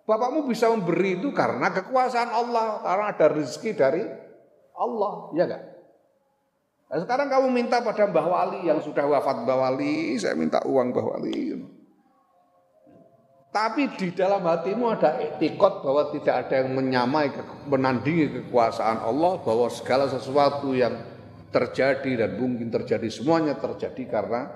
bapakmu 0.05 0.51
bisa 0.51 0.69
memberi 0.73 1.21
itu 1.21 1.31
karena 1.31 1.71
kekuasaan 1.71 2.31
Allah, 2.33 2.83
karena 2.83 3.05
ada 3.15 3.27
rezeki 3.31 3.71
dari 3.77 4.03
Allah, 4.77 5.33
ya 5.37 5.45
enggak? 5.47 5.63
Nah, 6.87 6.99
sekarang 7.03 7.29
kamu 7.29 7.47
minta 7.51 7.83
pada 7.83 8.07
Mbah 8.07 8.27
Wali 8.31 8.61
yang 8.71 8.79
sudah 8.79 9.03
wafat 9.11 9.43
Mbah 9.43 9.59
Wali, 9.59 10.15
saya 10.17 10.39
minta 10.39 10.63
uang 10.63 10.95
Mbah 10.95 11.07
Wali. 11.17 11.59
Tapi 13.51 13.89
di 13.97 14.13
dalam 14.13 14.45
hatimu 14.45 14.85
ada 14.93 15.17
etikot 15.17 15.81
bahwa 15.81 16.13
tidak 16.13 16.47
ada 16.47 16.61
yang 16.61 16.77
menyamai, 16.77 17.33
menandingi 17.67 18.45
kekuasaan 18.45 19.01
Allah, 19.01 19.41
bahwa 19.41 19.67
segala 19.73 20.07
sesuatu 20.13 20.77
yang 20.77 21.16
terjadi 21.51 22.27
dan 22.27 22.31
mungkin 22.37 22.69
terjadi 22.69 23.09
semuanya 23.09 23.57
terjadi 23.57 24.03
karena 24.09 24.51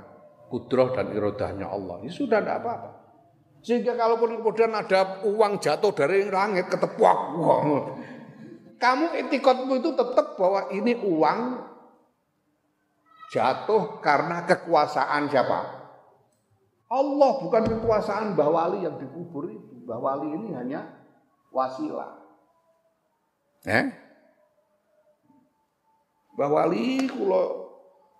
kudroh 0.50 0.90
dan 0.90 1.14
irodahnya 1.14 1.70
Allah. 1.70 2.02
Ya 2.02 2.10
sudah 2.10 2.42
tidak 2.42 2.60
apa-apa. 2.62 2.90
Sehingga 3.60 3.92
kalaupun 3.92 4.40
kemudian 4.40 4.72
ada 4.72 5.20
uang 5.28 5.60
jatuh 5.60 5.92
dari 5.92 6.26
langit 6.32 6.72
ketepuak, 6.72 7.18
wah, 7.36 7.60
kamu 8.80 9.06
etikotmu 9.26 9.84
itu 9.84 9.92
tetap 9.92 10.40
bahwa 10.40 10.72
ini 10.72 10.96
uang 10.96 11.40
jatuh 13.30 14.00
karena 14.00 14.48
kekuasaan 14.48 15.28
siapa? 15.28 15.60
Allah 16.90 17.30
bukan 17.38 17.62
kekuasaan 17.70 18.34
Mbah 18.34 18.50
Wali 18.50 18.78
yang 18.82 18.98
dikubur 18.98 19.46
itu. 19.46 19.86
Mbah 19.86 20.00
Wali 20.00 20.34
ini 20.34 20.56
hanya 20.56 20.90
wasilah. 21.54 22.18
Eh? 23.68 23.86
Mbah 26.36 26.50
Wali 26.50 27.08
kula 27.10 27.42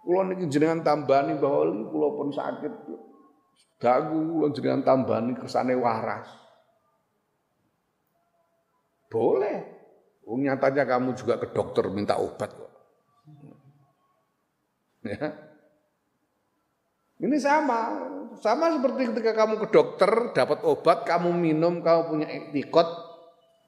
kula 0.03 0.20
niki 0.33 0.51
jenengan 0.51 0.83
tambani 0.83 1.37
Mbah 1.37 1.51
Wali 1.51 1.81
kula 1.88 2.09
pun 2.16 2.29
sakit. 2.35 2.73
Dagu 3.81 4.18
kula 4.18 4.46
jenengan 4.55 4.83
tambani 4.83 5.37
kersane 5.37 5.75
waras. 5.79 6.29
Boleh. 9.11 9.59
Oh, 10.31 10.38
nyatanya 10.38 10.87
kamu 10.87 11.18
juga 11.18 11.42
ke 11.42 11.51
dokter 11.51 11.90
minta 11.90 12.14
obat 12.14 12.55
kok. 12.55 12.70
Ya. 15.03 15.51
Ini 17.20 17.37
sama, 17.37 18.01
sama 18.40 18.73
seperti 18.73 19.12
ketika 19.12 19.37
kamu 19.37 19.61
ke 19.61 19.68
dokter 19.68 20.33
dapat 20.33 20.64
obat, 20.64 21.05
kamu 21.05 21.37
minum, 21.37 21.85
kamu 21.85 22.01
punya 22.09 22.29
etikot 22.33 22.88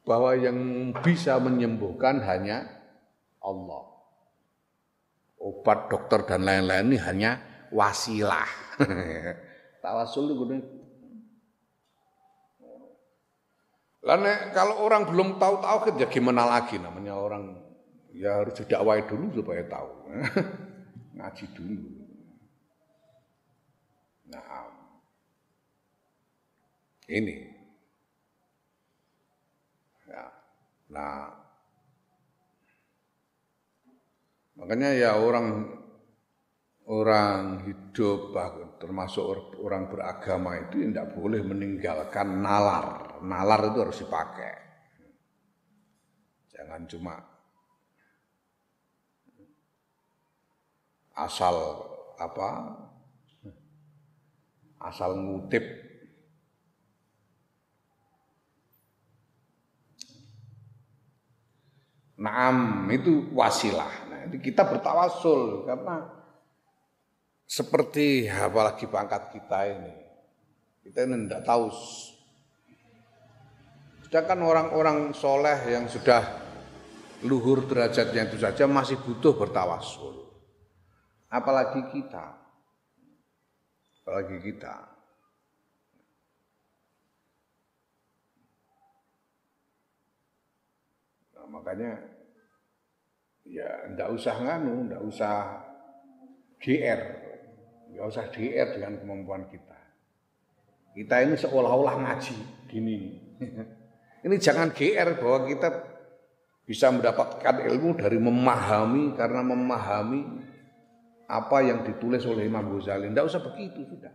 bahwa 0.09 0.33
yang 0.33 0.57
bisa 1.05 1.37
menyembuhkan 1.37 2.25
hanya 2.25 2.65
Allah. 3.45 3.92
Obat, 5.43 5.91
dokter 5.91 6.23
dan 6.23 6.47
lain-lain 6.47 6.95
ini 6.95 6.99
hanya 7.03 7.43
wasilah. 7.75 8.47
Tawasul 9.83 10.39
itu 10.39 10.45
Karena 14.03 14.51
kalau 14.51 14.83
orang 14.83 15.07
belum 15.07 15.39
tahu 15.39 15.63
tauhid 15.63 15.95
ya 16.03 16.11
gimana 16.11 16.43
lagi 16.43 16.75
namanya 16.75 17.15
orang 17.15 17.55
ya 18.11 18.43
harus 18.43 18.59
didakwai 18.59 19.07
dulu 19.07 19.31
supaya 19.31 19.63
tahu. 19.67 19.91
Ngaji 21.19 21.47
dulu. 21.55 21.91
Nah, 24.27 24.71
ini. 27.07 27.37
Ya. 30.09 30.25
Nah, 30.91 31.31
makanya 34.57 34.91
ya 34.93 35.11
orang 35.19 35.69
orang 36.89 37.63
hidup 37.69 38.35
termasuk 38.83 39.55
orang 39.63 39.87
beragama 39.87 40.59
itu 40.59 40.83
tidak 40.83 41.15
boleh 41.15 41.41
meninggalkan 41.45 42.43
nalar. 42.43 43.19
Nalar 43.23 43.71
itu 43.71 43.79
harus 43.79 43.99
dipakai. 44.03 44.55
Jangan 46.51 46.83
cuma 46.91 47.15
asal 51.13 51.57
apa 52.17 52.49
asal 54.81 55.15
ngutip 55.15 55.63
Naam 62.23 62.87
itu 62.95 63.35
wasilah. 63.35 63.91
Nah, 64.07 64.21
itu 64.31 64.39
kita 64.39 64.63
bertawasul 64.63 65.67
karena 65.67 66.07
seperti 67.43 68.31
apalagi 68.31 68.87
pangkat 68.87 69.35
kita 69.35 69.59
ini. 69.67 69.95
Kita 70.87 71.03
ini 71.03 71.27
tidak 71.27 71.43
tahu. 71.43 71.67
Sedangkan 74.07 74.39
orang-orang 74.47 75.11
soleh 75.11 75.59
yang 75.67 75.91
sudah 75.91 76.23
luhur 77.27 77.67
derajatnya 77.67 78.31
itu 78.31 78.39
saja 78.39 78.71
masih 78.71 79.03
butuh 79.03 79.35
bertawasul. 79.35 80.31
Apalagi 81.27 81.91
kita 81.91 82.43
apalagi 84.03 84.43
kita. 84.43 84.77
Nah, 91.39 91.47
makanya 91.47 92.12
ya 93.53 93.93
ndak 93.93 94.09
usah 94.17 94.35
nganu, 94.41 94.89
ndak 94.89 95.03
usah 95.05 95.61
GR, 96.57 97.01
nggak 97.93 98.07
usah 98.09 98.25
GR 98.33 98.69
dengan 98.81 98.97
kemampuan 98.97 99.45
kita. 99.53 99.77
Kita 100.97 101.21
ini 101.21 101.37
seolah-olah 101.37 102.01
ngaji 102.01 102.37
gini. 102.73 102.99
ini 104.25 104.37
jangan 104.41 104.73
GR 104.73 105.21
bahwa 105.21 105.39
kita 105.45 105.69
bisa 106.65 106.89
mendapatkan 106.89 107.69
ilmu 107.69 108.01
dari 108.01 108.17
memahami 108.17 109.13
karena 109.13 109.45
memahami 109.45 110.21
apa 111.29 111.59
yang 111.65 111.85
ditulis 111.85 112.25
oleh 112.25 112.49
Imam 112.49 112.73
Ghazali. 112.73 113.13
Tidak 113.13 113.25
usah 113.25 113.43
begitu 113.45 113.85
sudah. 113.85 114.13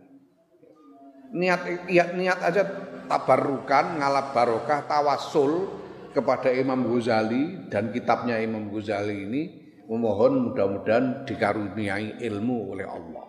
Niat 1.28 1.86
niat, 1.86 2.08
niat 2.16 2.40
aja 2.40 2.62
tabarukan, 3.04 4.00
ngalap 4.00 4.32
barokah, 4.32 4.88
tawasul 4.88 5.68
kepada 6.12 6.52
Imam 6.52 6.88
Ghazali 6.88 7.68
dan 7.72 7.92
kitabnya 7.92 8.40
Imam 8.40 8.68
Ghazali 8.72 9.26
ini 9.28 9.42
memohon 9.88 10.52
mudah-mudahan 10.52 11.24
dikaruniai 11.24 12.20
ilmu 12.20 12.76
oleh 12.76 12.86
Allah. 12.86 13.26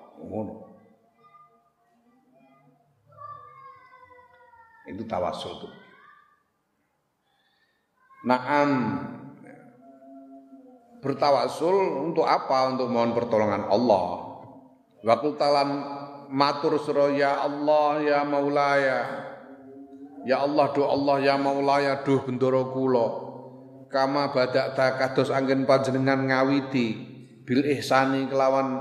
Itu 4.90 5.04
tawasul 5.06 5.54
itu. 5.56 5.70
Naam 8.28 8.70
bertawasul 11.00 12.10
untuk 12.12 12.28
apa? 12.28 12.76
Untuk 12.76 12.92
mohon 12.92 13.16
pertolongan 13.16 13.70
Allah. 13.72 14.28
Waktu 15.00 15.30
talan 15.40 15.70
matur 16.28 16.76
sura 16.84 17.08
ya 17.16 17.40
Allah 17.40 18.04
ya 18.04 18.20
Maulaya. 18.28 19.00
Ya 20.28 20.44
Allah 20.44 20.72
do 20.76 20.84
Allah 20.84 21.16
ya 21.24 21.36
Maulaya 21.40 22.04
do 22.04 22.20
bendoro 22.24 22.72
kula. 22.76 23.08
Kama 23.90 24.30
badak 24.36 24.78
kados 24.78 25.34
angin 25.34 25.66
panjenengan 25.66 26.30
ngawiti 26.30 26.88
bil 27.48 27.66
ihsani 27.66 28.30
kelawan 28.30 28.80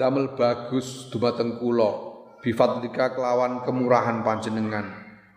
damel 0.00 0.34
bagus 0.34 1.08
dumateng 1.12 1.60
kula. 1.60 2.08
Bifadlika 2.42 3.14
kelawan 3.14 3.62
kemurahan 3.66 4.22
panjenengan. 4.22 4.86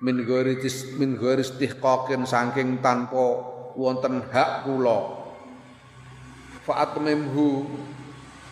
Min 0.02 0.26
ghairitis 0.26 0.98
min 0.98 1.14
ghairis 1.18 1.54
saking 1.58 2.82
tanpa 2.82 3.26
wonten 3.78 4.26
hak 4.34 4.66
kula 4.66 5.22
fa'atmimhu 6.62 7.66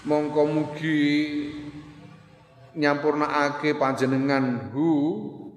mongko 0.10 0.42
mugi 0.50 1.02
nyampurnaake 2.74 3.78
panjenengan 3.78 4.74
hu 4.74 4.90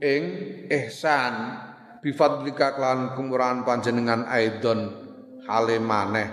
ing 0.02 0.22
ihsan 0.66 1.62
bifadlika 2.02 2.74
kelawan 2.74 3.14
kemurahan 3.14 3.62
panjenengan 3.62 4.26
aidon 4.26 4.90
hale 5.46 5.78
maneh. 5.78 6.28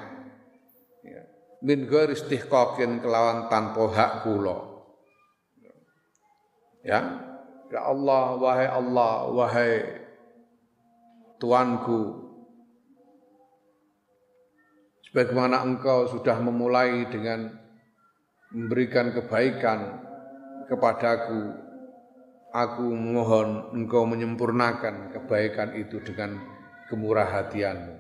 Ya. 1.06 1.22
min 1.62 1.86
ghairi 1.86 2.18
istihqaqin 2.18 3.06
kelawan 3.06 3.46
tanpa 3.48 3.86
hak 3.94 4.14
kula. 4.26 4.58
Ya. 6.82 7.00
Ya 7.70 7.86
Allah 7.86 8.34
wahai 8.42 8.66
Allah 8.66 9.30
wahai 9.30 9.74
Tuanku. 11.40 12.28
Sebagaimana 15.08 15.64
engkau 15.64 16.06
sudah 16.12 16.38
memulai 16.38 17.08
dengan 17.08 17.50
memberikan 18.52 19.16
kebaikan 19.16 20.04
kepadaku, 20.70 21.69
aku 22.50 22.86
mohon 22.90 23.74
engkau 23.76 24.06
menyempurnakan 24.06 25.14
kebaikan 25.14 25.78
itu 25.78 26.02
dengan 26.02 26.40
kemurah 26.90 27.30
hatianmu. 27.30 27.96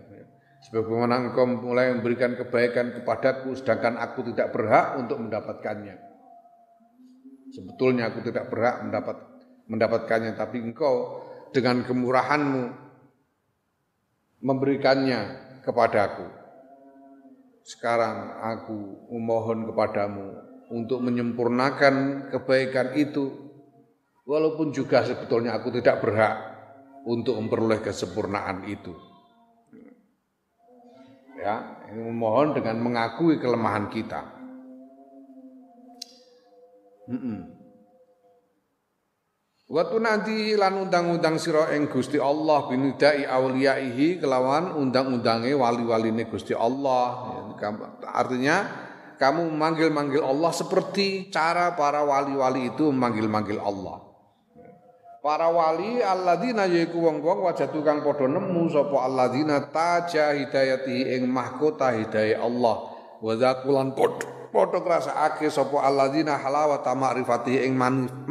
Sebagaimana 0.59 1.31
engkau 1.31 1.47
mulai 1.47 1.95
memberikan 1.95 2.35
kebaikan 2.35 2.91
kepadaku, 2.99 3.55
sedangkan 3.55 3.95
aku 3.95 4.27
tidak 4.35 4.51
berhak 4.51 4.99
untuk 4.99 5.23
mendapatkannya. 5.23 5.95
Sebetulnya 7.55 8.12
aku 8.12 8.19
tidak 8.27 8.51
berhak 8.51 8.83
mendapat 8.83 9.17
mendapatkannya, 9.71 10.35
tapi 10.35 10.59
engkau 10.59 11.23
dengan 11.55 11.88
kemurahanmu 11.88 12.63
memberikannya 14.43 15.19
kepadaku 15.63 16.39
sekarang 17.69 18.41
aku 18.41 19.05
memohon 19.13 19.69
kepadamu 19.69 20.41
untuk 20.73 21.05
menyempurnakan 21.05 22.25
kebaikan 22.33 22.97
itu 22.97 23.48
walaupun 24.29 24.69
juga 24.69 25.01
sebetulnya 25.01 25.57
aku 25.57 25.73
tidak 25.73 26.05
berhak 26.05 26.37
untuk 27.09 27.33
memperoleh 27.41 27.81
kesempurnaan 27.81 28.69
itu. 28.69 28.93
Ya, 31.41 31.81
ini 31.89 32.13
memohon 32.13 32.53
dengan 32.53 32.77
mengakui 32.77 33.41
kelemahan 33.41 33.89
kita. 33.89 34.21
Waktu 39.69 39.97
nanti 40.01 40.53
lan 40.53 40.77
undang-undang 40.77 41.41
sira 41.41 41.73
ing 41.73 41.89
Gusti 41.89 42.21
Allah 42.21 42.69
binidai 42.69 43.25
awliyaihi 43.25 44.21
kelawan 44.21 44.77
undang-undange 44.77 45.57
wali-waline 45.57 46.27
Gusti 46.29 46.53
Allah. 46.53 47.33
Artinya 48.03 48.57
kamu 49.17 49.47
memanggil-manggil 49.47 50.21
Allah 50.21 50.51
seperti 50.53 51.31
cara 51.31 51.73
para 51.73 52.03
wali-wali 52.03 52.73
itu 52.73 52.91
memanggil-manggil 52.91 53.61
Allah. 53.61 54.09
Para 55.19 55.51
wali 55.51 55.99
alladzina 55.99 56.63
yaiku 56.63 56.95
wong-wong 56.95 57.43
wajatu 57.43 57.84
kang 57.84 57.99
padha 57.99 58.23
nemu 58.23 58.71
sapa 58.71 59.03
alladzina 59.03 59.67
taja 59.67 60.32
hidayati 60.32 61.12
ing 61.12 61.27
mahkota 61.27 61.91
hidayah 61.91 62.39
Allah. 62.39 62.95
Wa 63.19 63.36
zakulan 63.36 63.91
padha 63.99 64.79
ngrasakake 64.79 65.51
sapa 65.51 65.84
alladzina 65.84 66.39
halawata 66.39 66.95
ma'rifati 66.95 67.67
ing 67.67 67.75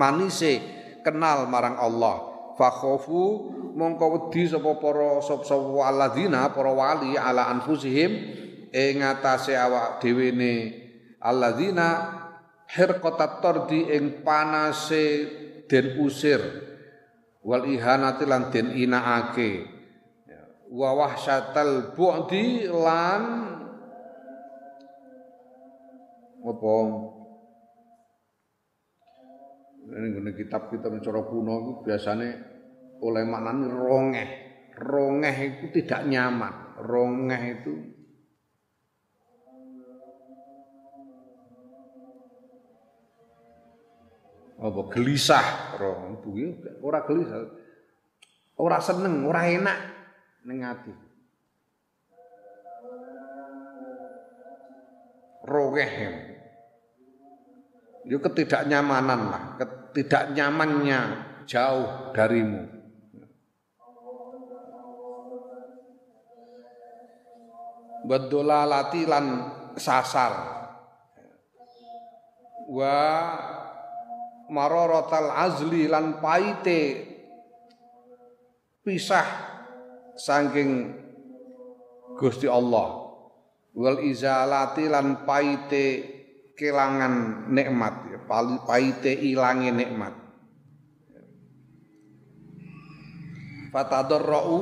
manise 0.01 0.65
kenal 1.05 1.45
marang 1.45 1.77
Allah. 1.77 2.25
Fakhofu 2.57 3.53
mongko 3.77 4.33
wedi 4.33 4.49
sapa 4.49 4.81
para 4.81 5.21
sapa 5.21 5.53
alladzina 5.85 6.49
para 6.57 6.73
wali 6.73 7.21
ala 7.21 7.53
anfusihim 7.53 8.11
ing 8.73 9.05
atase 9.05 9.53
awak 9.53 10.01
dhewe 10.01 10.33
ne 10.33 10.55
alladzina 11.21 12.17
hirqatat 12.65 13.45
tardi 13.45 13.93
ing 13.93 14.25
panase 14.25 15.05
den 15.69 16.01
usir 16.01 16.41
wal 17.43 17.65
ihanati 17.67 18.25
lan 18.27 18.51
den 18.55 18.75
inaake 18.75 19.67
wa 20.69 20.91
wahsyatal 20.95 21.97
bu'di 21.97 22.69
lan 22.69 23.23
apa 26.39 26.77
ini 29.89 30.07
gini 30.13 30.31
kitab 30.37 30.69
kita 30.69 30.93
mencara 30.93 31.25
kuno 31.25 31.55
itu 31.65 31.73
biasanya 31.81 32.29
oleh 33.01 33.25
maknanya 33.25 33.67
rongeh. 33.73 34.31
Rongeh 34.79 35.37
itu 35.43 35.65
tidak 35.81 36.07
nyaman. 36.07 36.79
Rongeh 36.85 37.43
itu 37.59 37.73
apa 44.59 44.81
gelisah 44.91 45.79
roh 45.79 46.19
itu 46.19 46.59
ora 46.83 47.07
gelisah 47.07 47.47
ora 48.59 48.79
seneng 48.83 49.23
ora 49.23 49.47
enak 49.47 49.79
ning 50.47 50.67
ati 50.67 50.93
rogeh 55.47 55.93
itu 58.09 58.19
ketidaknyamanan 58.19 59.21
lah 59.31 59.43
tidak 59.93 60.33
nyamannya 60.37 61.01
jauh 61.49 62.13
darimu. 62.13 62.69
Bedolalati 68.09 69.03
lan 69.05 69.27
sasar. 69.77 70.33
Wa 72.69 73.01
marorotal 74.49 75.33
azli 75.33 75.89
lan 75.89 76.21
paite 76.21 76.81
pisah 78.83 79.29
saking 80.17 80.97
Gusti 82.19 82.51
Allah. 82.51 83.07
Wal 83.79 84.03
izalati 84.03 84.91
lan 84.91 85.23
paite 85.23 85.87
kelangan 86.59 87.47
nikmat 87.53 88.09
paite 88.67 89.13
ilange 89.15 89.71
nikmat. 89.73 90.15
Fatadarrau 93.73 94.61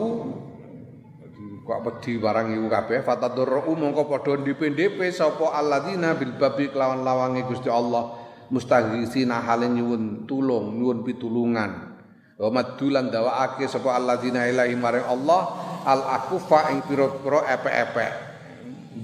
kok 1.66 1.82
wedi 1.82 2.18
barang 2.22 2.54
iku 2.54 2.66
kabeh? 2.70 2.98
Fatadarrau 3.02 3.74
mongko 3.74 4.06
padha 4.06 4.38
ndipe-ndipe 4.38 5.10
sapa 5.10 5.50
alladzina 5.50 6.14
bil 6.14 6.38
babi 6.38 6.70
kelawan 6.70 7.02
lawange 7.02 7.42
Gusti 7.46 7.66
Allah 7.66 8.25
mustaghisina 8.50 9.42
hale 9.42 9.70
nyuwun 9.70 10.28
tulung 10.28 10.78
nyuwun 10.78 11.02
pitulungan. 11.02 11.96
Wa 12.36 12.52
madulan 12.52 13.08
dawaake 13.08 13.64
sapa 13.64 13.96
alladzina 13.96 14.44
ilahi 14.44 14.76
maring 14.76 15.08
Allah 15.08 15.42
al 15.88 16.02
akufa 16.20 16.72
ing 16.74 16.84
pira-pira 16.84 17.48
epek-epek. 17.48 18.12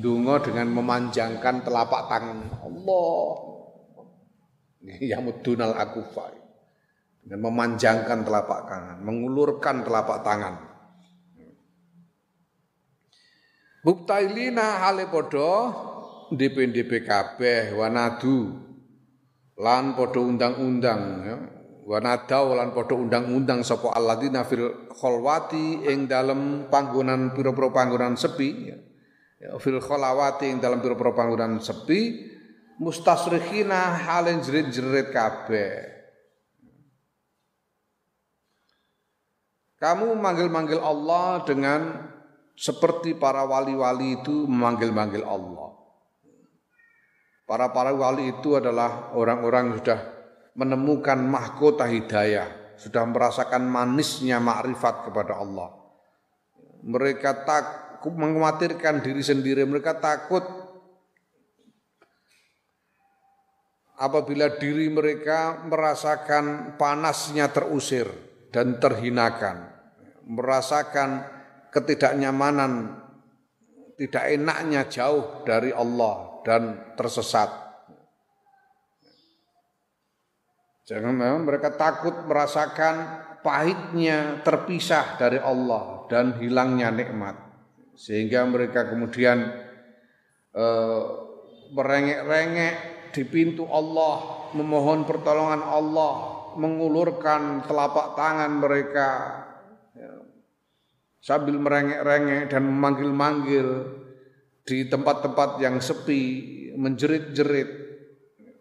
Donga 0.03 0.41
dengan 0.43 0.69
memanjangkan 0.73 1.65
telapak 1.65 2.11
tangan. 2.11 2.39
Allah. 2.61 3.23
Yamudunal 5.01 5.75
akufa. 5.79 6.35
Dan 7.23 7.39
memanjangkan 7.39 8.27
telapak 8.27 8.67
tangan, 8.67 8.99
mengulurkan 8.99 9.87
telapak 9.87 10.27
tangan. 10.27 10.55
Buktailina 13.87 14.83
hale 14.83 15.07
podo 15.07 15.71
DP-DP 16.35 17.03
kabeh 17.07 17.75
wanadu 17.79 18.55
lan 19.61 19.93
podo 19.99 20.25
undang-undang 20.25 21.03
ya. 21.27 21.37
Wanadau 21.83 22.55
lan 22.55 22.71
podo 22.71 22.95
undang-undang 22.95 23.67
sapa 23.67 23.91
alladzina 23.93 24.47
fil 24.47 24.89
kholwati 24.95 25.83
ing 25.91 26.07
dalem 26.07 26.71
panggonan 26.71 27.35
pira-pira 27.35 27.75
panggonan 27.75 28.15
sepi 28.15 28.51
ya. 28.71 28.79
ya 29.43 29.51
fil 29.59 29.83
kholawati 29.83 30.47
ing 30.47 30.63
dalem 30.63 30.79
pira-pira 30.79 31.11
panggonan 31.11 31.59
sepi 31.59 32.31
mustasrikhina 32.79 33.99
halen 34.07 34.41
jerit-jerit 34.41 35.11
kabeh. 35.11 35.93
Kamu 39.83 40.15
manggil-manggil 40.15 40.79
Allah 40.79 41.43
dengan 41.43 42.07
seperti 42.55 43.19
para 43.19 43.43
wali-wali 43.43 44.23
itu 44.23 44.47
memanggil-manggil 44.47 45.27
Allah. 45.27 45.82
Para-para 47.53 47.93
wali 47.93 48.33
itu 48.33 48.57
adalah 48.57 49.13
orang-orang 49.13 49.77
yang 49.77 49.77
sudah 49.85 50.01
menemukan 50.57 51.21
mahkota 51.21 51.85
hidayah, 51.85 52.49
sudah 52.81 53.05
merasakan 53.05 53.69
manisnya 53.69 54.41
makrifat 54.41 55.13
kepada 55.13 55.37
Allah. 55.37 55.69
Mereka 56.81 57.45
takut 57.45 58.17
mengkhawatirkan 58.17 59.05
diri 59.05 59.21
sendiri, 59.21 59.69
mereka 59.69 60.01
takut 60.01 60.41
apabila 64.01 64.57
diri 64.57 64.89
mereka 64.89 65.61
merasakan 65.69 66.81
panasnya 66.81 67.53
terusir 67.53 68.09
dan 68.49 68.81
terhinakan, 68.81 69.69
merasakan 70.25 71.29
ketidaknyamanan, 71.69 72.97
tidak 74.01 74.41
enaknya 74.41 74.89
jauh 74.89 75.45
dari 75.45 75.69
Allah 75.69 76.32
dan 76.43 76.95
tersesat. 76.99 77.51
Jangan 80.83 81.15
memang 81.15 81.47
mereka 81.47 81.73
takut 81.79 82.13
merasakan 82.27 83.23
pahitnya 83.41 84.43
terpisah 84.43 85.15
dari 85.19 85.39
Allah 85.39 86.07
dan 86.11 86.39
hilangnya 86.43 86.91
nikmat. 86.91 87.39
Sehingga 87.95 88.43
mereka 88.45 88.91
kemudian 88.91 89.47
eh, 90.53 91.03
merengek-rengek 91.73 92.75
di 93.15 93.23
pintu 93.29 93.69
Allah, 93.69 94.49
memohon 94.59 95.07
pertolongan 95.07 95.63
Allah, 95.63 96.15
mengulurkan 96.57 97.65
telapak 97.65 98.17
tangan 98.17 98.53
mereka 98.61 99.09
ya, 99.97 100.13
sambil 101.21 101.57
merengek-rengek 101.61 102.53
dan 102.53 102.63
memanggil-manggil 102.69 103.69
di 104.63 104.87
tempat-tempat 104.87 105.59
yang 105.59 105.83
sepi, 105.83 106.23
menjerit-jerit 106.79 107.71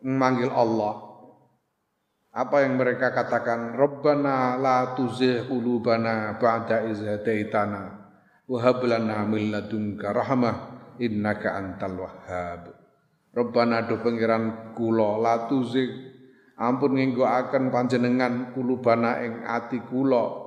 memanggil 0.02 0.50
Allah. 0.50 1.10
Apa 2.32 2.64
yang 2.64 2.80
mereka 2.80 3.12
katakan? 3.12 3.76
Rabbana 3.76 4.56
la 4.56 4.96
tuzigh 4.96 5.46
qulubana 5.52 6.40
ba'da 6.40 6.88
idh 6.88 7.04
hadaitana 7.04 8.02
wa 8.48 8.58
hab 8.64 8.80
lana 8.88 9.28
min 9.28 9.52
ladunka 9.52 10.16
rahmah 10.16 10.56
innaka 10.98 11.60
antal 11.60 12.08
wahhab. 12.08 12.72
Rabbana 13.32 13.88
do 13.88 14.00
pangeran 14.04 14.76
kula 14.76 15.16
latuzik 15.20 15.88
ampun 16.60 17.00
akan 17.00 17.64
panjenengan 17.72 18.52
kulubana 18.52 19.24
ing 19.24 19.48
ati 19.48 19.80
kula 19.88 20.41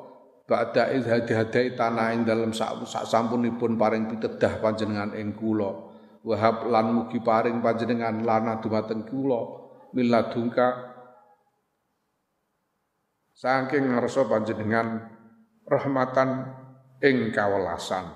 ba'da 0.45 0.93
iz 0.93 1.09
hadi 1.09 1.73
tanah 1.73 2.13
ing 2.13 2.29
dalem 2.29 2.53
sak, 2.53 2.85
sampunipun 2.87 3.81
paring 3.81 4.09
pitedah 4.13 4.61
panjenengan 4.61 5.17
ing 5.17 5.33
kula. 5.33 5.93
Wahab 6.25 6.73
lan 6.73 6.87
mugi 6.93 7.21
paring 7.21 7.61
panjenengan 7.61 8.25
lana 8.25 8.61
dumateng 8.61 9.05
kula. 9.05 9.65
Miladungka 9.93 10.91
saking 13.37 13.93
ngarsa 13.93 14.25
panjenengan 14.25 15.05
rahmatan 15.69 16.49
ing 17.05 17.29
kawelasan. 17.29 18.09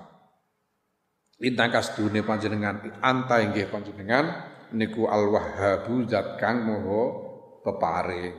Intakas 1.39 1.95
dunia 1.95 2.25
panjenengan 2.25 2.83
anta 2.99 3.39
inggih 3.39 3.71
panjenengan 3.71 4.25
niku 4.75 5.07
al 5.07 5.31
wahhabu 5.31 6.03
zat 6.03 6.35
kang 6.35 6.67
moho 6.67 7.01
peparing. 7.63 8.35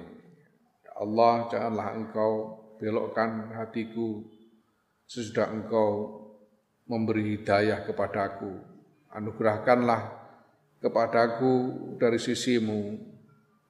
Ya 0.84 0.92
Allah 1.00 1.48
janganlah 1.48 1.88
engkau 1.96 2.59
belokkan 2.80 3.52
hatiku 3.60 4.24
sesudah 5.04 5.52
engkau 5.52 6.16
memberi 6.88 7.36
hidayah 7.36 7.84
kepadaku. 7.84 8.56
Anugerahkanlah 9.12 10.02
kepadaku 10.80 11.52
dari 12.00 12.16
sisimu 12.16 12.96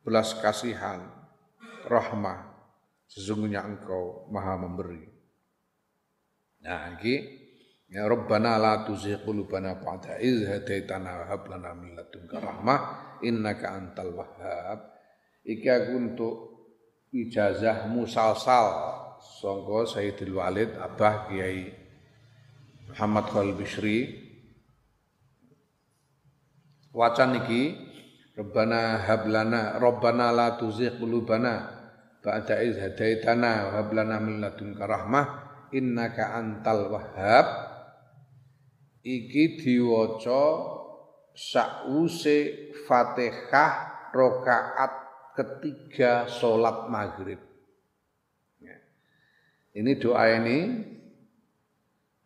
belas 0.06 0.38
kasihan, 0.38 1.02
rahmah. 1.90 2.46
Sesungguhnya 3.10 3.66
engkau 3.66 4.30
maha 4.30 4.54
memberi. 4.54 5.02
Nah, 6.62 6.94
ini 6.94 7.40
Ya 7.90 8.06
Rabbana 8.06 8.54
la 8.54 8.86
tuzigh 8.86 9.18
qulubana 9.26 9.82
ba'da 9.82 10.22
idh 10.22 10.46
hadaitana 10.46 11.10
wa 11.10 11.24
hab 11.26 11.42
lana 11.50 11.74
min 11.74 11.98
ladunka 11.98 12.38
rahmah 12.38 12.78
innaka 13.26 13.66
antal 13.66 14.14
wahhab. 14.14 14.94
Iki 15.42 15.66
aku 15.66 15.92
untuk 15.98 16.34
ijazah 17.10 17.90
musalsal. 17.90 18.98
Sangka 19.20 19.84
Sayyidul 19.84 20.40
Walid 20.40 20.72
Abah 20.80 21.28
Kiai 21.28 21.68
Muhammad 22.88 23.24
Khalil 23.28 23.52
Bishri. 23.52 23.98
Wacan 26.90 27.36
iki 27.44 27.76
Rabbana 28.34 29.04
hablana 29.04 29.76
Rabbana 29.76 30.32
la 30.32 30.56
tuzigh 30.56 30.96
qulubana 30.96 31.68
ba'da 32.24 32.64
idh 32.64 32.80
hadaitana 32.80 33.68
wa 33.68 33.70
hab 33.76 33.88
lana 33.92 34.16
min 34.18 34.40
ladunka 34.40 34.88
rahmah 34.88 35.26
innaka 35.76 36.34
antal 36.40 36.88
wahhab. 36.88 37.46
Iki 39.04 39.60
diwaca 39.60 40.44
sakwuse 41.36 42.72
Fatihah 42.88 43.72
rakaat 44.12 44.99
ketiga 45.40 46.28
sholat 46.28 46.92
maghrib. 46.92 47.40
Ya. 48.60 48.76
Ini 49.72 49.96
doa 49.96 50.24
ini 50.36 50.58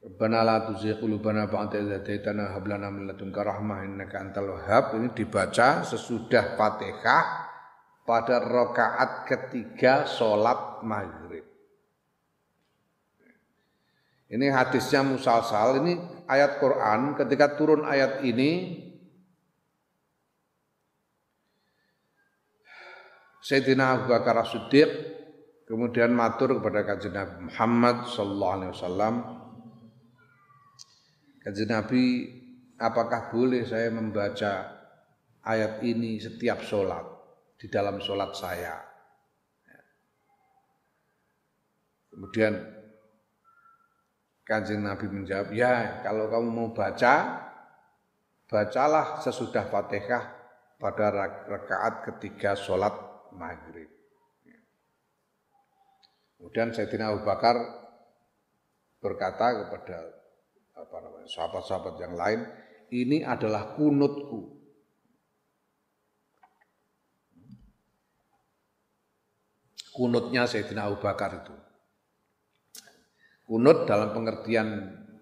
Rabbana 0.04 0.44
la 0.44 0.56
tuzigh 0.68 1.00
qulubana 1.00 1.48
ba'da 1.48 1.80
idh 1.80 1.96
hadaitana 1.96 2.52
hab 2.52 2.68
lana 2.68 2.92
min 2.92 3.08
ladunka 3.08 3.40
rahmah 3.40 3.88
innaka 3.88 4.20
antal 4.20 4.52
wahhab 4.52 5.00
ini 5.00 5.14
dibaca 5.16 5.80
sesudah 5.80 6.60
Fatihah 6.60 7.24
pada 8.04 8.36
rakaat 8.36 9.24
ketiga 9.24 10.04
sholat 10.04 10.84
maghrib. 10.84 11.54
Ini 14.28 14.50
hadisnya 14.52 15.00
musalsal, 15.06 15.80
ini 15.80 15.96
ayat 16.28 16.60
Quran, 16.60 17.16
ketika 17.16 17.56
turun 17.56 17.86
ayat 17.88 18.20
ini, 18.26 18.82
Sayyidina 23.44 24.00
Abu 24.00 24.04
Bakar 24.08 24.40
As-Siddiq 24.40 24.88
kemudian 25.68 26.16
matur 26.16 26.56
kepada 26.56 26.80
kajian 26.88 27.12
Nabi 27.12 27.36
Muhammad 27.52 28.08
sallallahu 28.08 28.54
alaihi 28.56 28.72
wasallam. 28.72 29.14
Kajian 31.44 31.68
Nabi 31.68 32.04
apakah 32.80 33.28
boleh 33.28 33.68
saya 33.68 33.92
membaca 33.92 34.80
ayat 35.44 35.84
ini 35.84 36.16
setiap 36.16 36.64
sholat 36.64 37.04
di 37.60 37.68
dalam 37.68 38.00
sholat 38.00 38.32
saya? 38.32 38.80
Kemudian 42.08 42.56
Kanjeng 44.44 44.84
Nabi 44.84 45.08
menjawab, 45.08 45.52
ya 45.52 46.00
kalau 46.00 46.32
kamu 46.32 46.48
mau 46.48 46.68
baca, 46.72 47.44
bacalah 48.48 49.20
sesudah 49.20 49.68
Fatihah 49.68 50.24
pada 50.80 51.12
rakaat 51.48 52.08
ketiga 52.08 52.56
sholat 52.56 53.13
maghrib. 53.36 53.90
Kemudian 56.38 56.76
Sayyidina 56.76 57.14
Abu 57.14 57.24
Bakar 57.24 57.56
berkata 59.00 59.64
kepada 59.64 59.98
apa 60.76 60.96
sahabat-sahabat 61.24 61.94
yang 62.04 62.14
lain, 62.18 62.40
ini 62.92 63.24
adalah 63.24 63.72
kunutku. 63.78 64.60
Kunutnya 69.94 70.44
Sayyidina 70.44 70.90
Abu 70.90 70.98
Bakar 71.00 71.42
itu. 71.42 71.54
Kunut 73.44 73.86
dalam 73.86 74.10
pengertian 74.16 74.68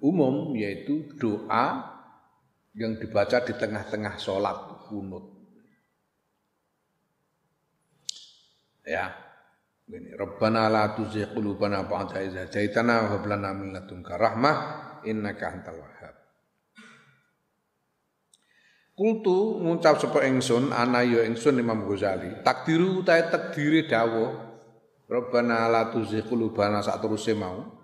umum 0.03 0.59
yaitu 0.59 1.07
doa 1.21 1.93
yang 2.75 2.97
dibaca 2.97 3.45
di 3.45 3.53
tengah-tengah 3.55 4.17
sholat 4.17 4.89
kunut. 4.89 5.32
Ya, 8.83 9.15
ini 9.87 10.11
Rabbana 10.19 10.67
la 10.67 10.91
tuzigh 10.99 11.31
qulubana 11.31 11.87
ba'da 11.87 12.19
idh 12.19 12.35
hadaitana 12.35 13.07
wa 13.07 13.09
hab 13.15 13.25
lana 13.31 13.55
min 13.55 13.71
ladunka 13.71 14.19
rahmah 14.19 14.57
innaka 15.07 15.55
antal 15.55 15.79
wahhab. 15.79 16.15
Kultu 18.93 19.63
ngucap 19.63 20.03
sapa 20.03 20.27
ingsun 20.27 20.75
ana 20.75 21.07
ya 21.07 21.23
ingsun 21.23 21.63
Imam 21.63 21.87
Ghazali. 21.87 22.43
Takdiru 22.43 23.07
utahe 23.07 23.31
takdire 23.31 23.87
dawuh 23.87 24.35
Rabbana 25.07 25.71
la 25.71 25.89
tuzigh 25.95 26.27
qulubana 26.27 26.83
sak 26.83 26.99
teruse 26.99 27.39
mau. 27.39 27.79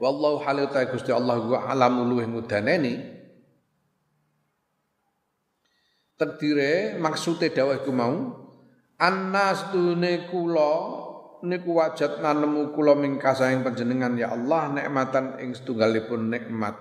Wallahu 0.00 0.42
halil 0.42 0.66
ta 0.72 0.82
Gusti 0.88 1.14
Allah 1.14 1.38
gua 1.44 1.70
alam 1.70 2.08
luwih 2.08 2.26
ngudaneni. 2.26 3.20
Terdire 6.18 6.98
maksude 6.98 7.52
dawuh 7.54 7.78
iku 7.78 7.92
mau 7.94 8.41
annas 9.02 9.74
tune 9.74 10.30
kula 10.30 10.72
niku 11.42 11.74
wajat 11.74 12.22
nanemu 12.22 12.70
kula 12.70 12.94
ming 12.94 13.18
kasahing 13.18 13.66
panjenengan 13.66 14.14
ya 14.14 14.30
Allah 14.30 14.70
nikmatan 14.70 15.42
ing 15.42 15.58
setunggalipun 15.58 16.30
nikmat. 16.30 16.78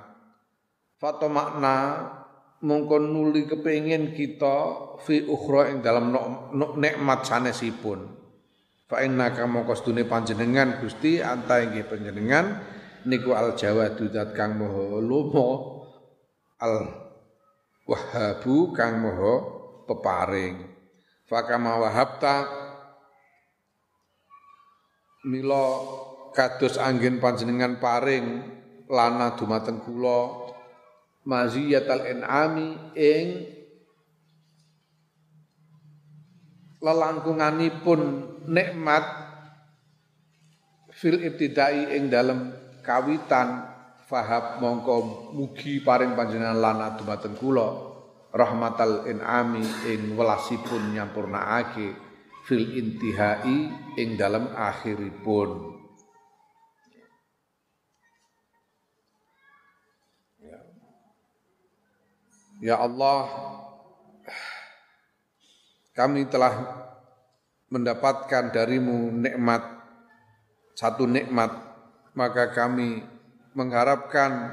Fato 1.02 1.26
makna 1.34 2.06
mongko 2.62 3.02
nuli 3.02 3.50
kepengin 3.50 4.14
kita 4.14 4.58
fi 5.02 5.26
ukhra 5.26 5.74
ing 5.74 5.82
dalam 5.82 6.14
nikmat 6.78 7.26
sanesipun. 7.26 8.22
Fa 8.86 9.02
inna 9.02 9.34
kama 9.34 9.66
kostune 9.66 10.06
panjenengan 10.06 10.78
Gusti 10.78 11.26
anta 11.26 11.58
inggih 11.58 11.90
panjenengan 11.90 12.62
niku 13.10 13.34
al 13.34 13.58
jawadu 13.58 14.14
zat 14.14 14.38
kang 14.38 14.62
moho 14.62 15.02
lomo 15.02 15.50
al 16.62 16.86
wahabu 17.90 18.76
kang 18.78 19.02
moho 19.02 19.34
peparing 19.90 20.71
fakama 21.32 21.80
wahabta 21.80 22.44
mila 25.24 25.80
kados 26.36 26.76
angin 26.76 27.24
panjenengan 27.24 27.80
paring 27.80 28.44
lana 28.92 29.40
dumateng 29.40 29.80
kula 29.80 30.52
maziyatal 31.24 32.04
en'ami 32.04 32.76
ing 33.00 33.48
lelangkunganipun 36.84 38.00
nikmat 38.52 39.06
fil 40.92 41.16
ibtidai 41.16 41.96
ing 41.96 42.12
dalem 42.12 42.52
kawitan 42.84 43.72
fahab 44.04 44.60
mongko 44.60 45.32
mugi 45.32 45.80
paring 45.80 46.12
panjenengan 46.12 46.60
lana 46.60 47.00
dumateng 47.00 47.40
kula 47.40 47.91
rahmatal 48.32 49.08
inami 49.08 49.64
ing 49.92 50.16
welasipun 50.16 50.96
nyampurnaake 50.96 51.96
fil 52.48 52.66
intihai 52.76 53.70
ing 54.00 54.16
dalam 54.16 54.50
akhiripun 54.56 55.50
ya. 60.40 60.60
ya 62.64 62.76
Allah 62.80 63.28
kami 65.92 66.26
telah 66.32 66.56
mendapatkan 67.72 68.52
darimu 68.52 69.12
nikmat 69.12 69.64
satu 70.76 71.06
nikmat 71.06 71.52
maka 72.12 72.52
kami 72.52 73.04
mengharapkan, 73.56 74.52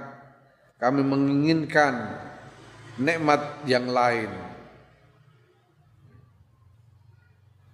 kami 0.79 1.03
menginginkan 1.03 2.18
nikmat 2.99 3.64
yang 3.64 3.86
lain. 3.86 4.30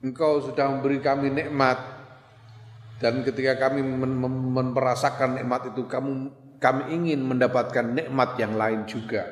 Engkau 0.05 0.45
sudah 0.45 0.68
memberi 0.68 1.01
kami 1.01 1.33
nikmat 1.33 1.81
dan 3.01 3.25
ketika 3.25 3.57
kami 3.57 3.81
merasakan 3.81 5.41
nikmat 5.41 5.72
itu 5.72 5.89
kamu 5.89 6.29
kami 6.61 6.83
ingin 6.93 7.25
mendapatkan 7.25 7.85
nikmat 7.93 8.37
yang 8.37 8.57
lain 8.57 8.85
juga. 8.85 9.25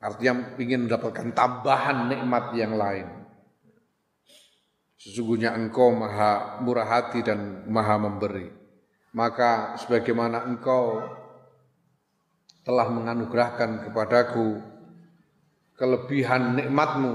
Artinya 0.00 0.56
ingin 0.56 0.88
mendapatkan 0.88 1.36
tambahan 1.36 2.08
nikmat 2.08 2.56
yang 2.56 2.80
lain. 2.80 3.08
Sesungguhnya 5.00 5.52
engkau 5.56 5.92
maha 5.92 6.60
murah 6.64 6.88
hati 6.88 7.20
dan 7.20 7.68
maha 7.68 7.96
memberi. 8.00 8.48
Maka 9.12 9.76
sebagaimana 9.80 10.44
engkau 10.48 11.04
telah 12.64 12.86
menganugerahkan 12.92 13.88
kepadaku 13.88 14.60
kelebihan 15.80 16.60
nikmatmu, 16.60 17.14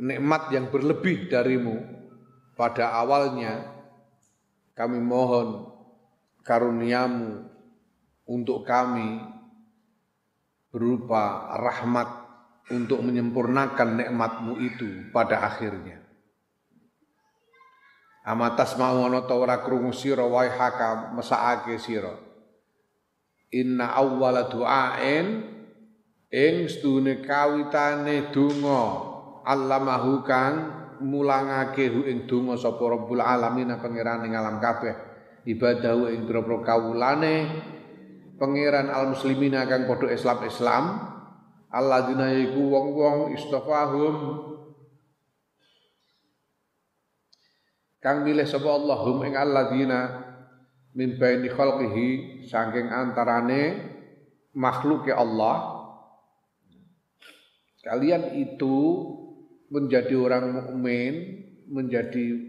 nikmat 0.00 0.48
yang 0.48 0.72
berlebih 0.72 1.28
darimu 1.28 1.84
pada 2.56 2.96
awalnya, 2.96 3.68
kami 4.72 4.96
mohon 4.96 5.68
karuniamu 6.40 7.44
untuk 8.24 8.64
kami 8.64 9.20
berupa 10.72 11.52
rahmat 11.60 12.08
untuk 12.72 13.00
menyempurnakan 13.04 14.04
nikmatmu 14.04 14.56
itu 14.60 15.12
pada 15.12 15.44
akhirnya. 15.44 16.04
Amatas 18.28 18.76
mau 18.76 19.08
ana 19.08 19.24
ta 19.24 19.56
krungu 19.64 19.88
sira 19.96 20.24
wae 20.28 20.52
haka 20.52 21.16
mesakake 21.16 21.80
sira. 21.80 22.27
Inna 23.48 23.96
awwala 23.96 24.52
du'ain 24.52 25.26
ing 26.28 26.54
stune 26.68 27.24
kawitane 27.24 28.28
donga. 28.28 29.08
Allamahu 29.48 30.20
kang 30.28 30.54
mulangake 31.00 31.88
hu 31.88 32.04
ing 32.04 32.28
donga 32.28 32.60
sapa 32.60 32.84
Rabbul 32.84 33.24
alamin 33.24 33.72
pangeran 33.80 34.28
ing 34.28 34.36
alam 34.36 34.60
kabeh. 34.60 34.92
Ibadahu 35.48 36.12
ing 36.12 36.28
pira-pira 36.28 36.60
kawulane 36.60 37.36
pangeran 38.36 38.92
al 38.92 39.16
muslimina 39.16 39.64
kang 39.64 39.88
padha 39.88 40.12
Islam-Islam. 40.12 40.84
Alladzina 41.68 42.32
iku 42.32 42.68
wong-wong 42.68 43.36
istafahum 43.36 44.16
kang 48.00 48.24
milih 48.24 48.44
sapa 48.44 48.68
Allah 48.68 48.98
hum 49.04 49.20
ing 49.24 49.36
alladzina 49.36 50.27
min 50.98 51.14
baini 51.14 51.46
khalqihi 51.46 52.42
saking 52.50 52.90
antarane 52.90 53.94
makhluk 54.50 55.06
Allah 55.14 55.78
kalian 57.86 58.34
itu 58.34 58.76
menjadi 59.70 60.18
orang 60.18 60.58
mukmin 60.58 61.14
menjadi 61.70 62.48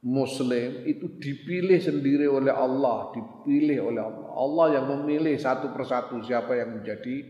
Muslim 0.00 0.88
itu 0.88 1.12
dipilih 1.20 1.76
sendiri 1.76 2.24
oleh 2.24 2.48
Allah, 2.48 3.12
dipilih 3.12 3.92
oleh 3.92 4.00
Allah. 4.00 4.28
Allah 4.32 4.66
yang 4.80 4.86
memilih 4.88 5.36
satu 5.36 5.76
persatu 5.76 6.24
siapa 6.24 6.56
yang 6.56 6.80
menjadi, 6.80 7.20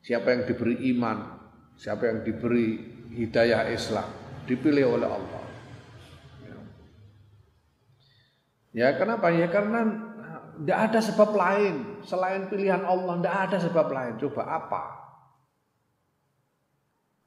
siapa 0.00 0.32
yang 0.32 0.48
diberi 0.48 0.88
iman, 0.96 1.36
siapa 1.76 2.08
yang 2.08 2.24
diberi 2.24 2.80
hidayah 3.12 3.68
Islam, 3.68 4.08
dipilih 4.48 4.96
oleh 4.96 5.04
Allah. 5.04 5.45
Ya 8.76 8.92
kenapa? 8.92 9.32
Ya 9.32 9.48
karena 9.48 9.88
tidak 10.60 10.78
ada 10.92 11.00
sebab 11.00 11.32
lain 11.32 12.04
selain 12.04 12.52
pilihan 12.52 12.84
Allah, 12.84 13.16
tidak 13.16 13.36
ada 13.48 13.56
sebab 13.56 13.86
lain. 13.88 14.20
Coba 14.20 14.42
apa? 14.44 14.82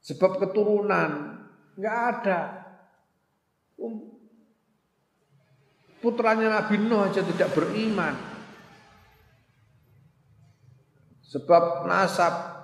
Sebab 0.06 0.38
keturunan 0.46 1.42
nggak 1.74 1.98
ada. 2.14 2.40
Um, 3.82 4.14
Putranya 6.00 6.48
Nabi 6.48 6.80
Nuh 6.80 7.10
aja 7.10 7.26
tidak 7.26 7.52
beriman. 7.58 8.16
Sebab 11.28 11.90
nasab 11.90 12.56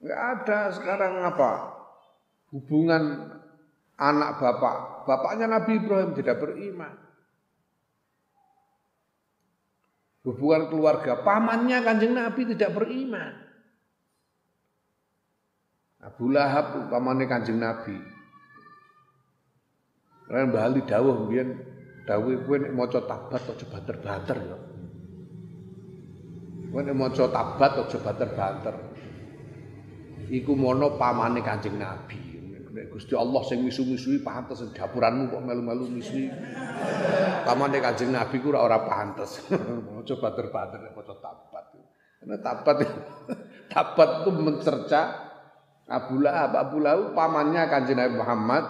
Enggak 0.00 0.20
ada 0.32 0.58
sekarang 0.72 1.14
apa? 1.20 1.50
Hubungan 2.56 3.36
anak 4.00 4.40
bapak. 4.40 5.04
Bapaknya 5.04 5.46
Nabi 5.46 5.76
Ibrahim 5.76 6.16
tidak 6.16 6.40
beriman. 6.40 6.96
Hubungan 10.24 10.72
keluarga. 10.72 11.20
Pamannya 11.20 11.78
kanjeng 11.84 12.16
Nabi 12.16 12.42
tidak 12.56 12.72
beriman. 12.76 13.32
Abu 16.00 16.32
Lahab 16.32 16.88
pamannya 16.88 17.28
kanjeng 17.28 17.60
Nabi. 17.60 17.96
Karena 20.24 20.46
Mbah 20.48 20.62
Ali 20.62 20.80
dawuh 20.86 21.26
mbiyen 21.26 21.58
dawuh 22.06 22.46
kowe 22.46 22.56
nek 22.56 22.70
maca 22.70 23.02
tabat 23.02 23.42
aja 23.50 23.66
banter-banter 23.66 24.38
ya. 24.38 24.58
Kowe 26.70 26.80
nek 26.86 26.94
maca 26.94 27.24
tabat 27.26 27.72
aja 27.82 27.98
banter-banter. 27.98 28.74
Iku 30.30 30.54
mono 30.54 30.94
pamane 30.94 31.42
Kanjeng 31.42 31.74
Nabi. 31.74 32.29
Nek 32.80 32.96
Gusti 32.96 33.12
Allah 33.12 33.44
sing 33.44 33.60
misu-misui 33.60 34.24
pantes 34.24 34.64
dapuranmu 34.72 35.28
kok 35.28 35.44
melu-melu 35.44 35.84
misui. 35.92 36.32
Pamane 37.44 37.76
Kanjeng 37.76 38.08
Nabi 38.08 38.40
ku 38.40 38.48
ora 38.56 38.80
pantes. 38.88 39.44
Aja 40.00 40.14
banter-banter 40.16 40.80
nek 40.80 40.96
maca 40.96 41.12
tabat. 41.20 41.64
Karena 42.24 42.36
tabat 42.40 42.76
tabat 43.76 44.08
itu 44.24 44.30
mencerca 44.32 45.00
Abu 45.92 46.24
Lahab, 46.24 46.56
Abu 46.56 46.80
Lahab 46.80 47.12
pamannya 47.12 47.68
Kanjeng 47.68 48.00
Nabi 48.00 48.16
Muhammad 48.16 48.64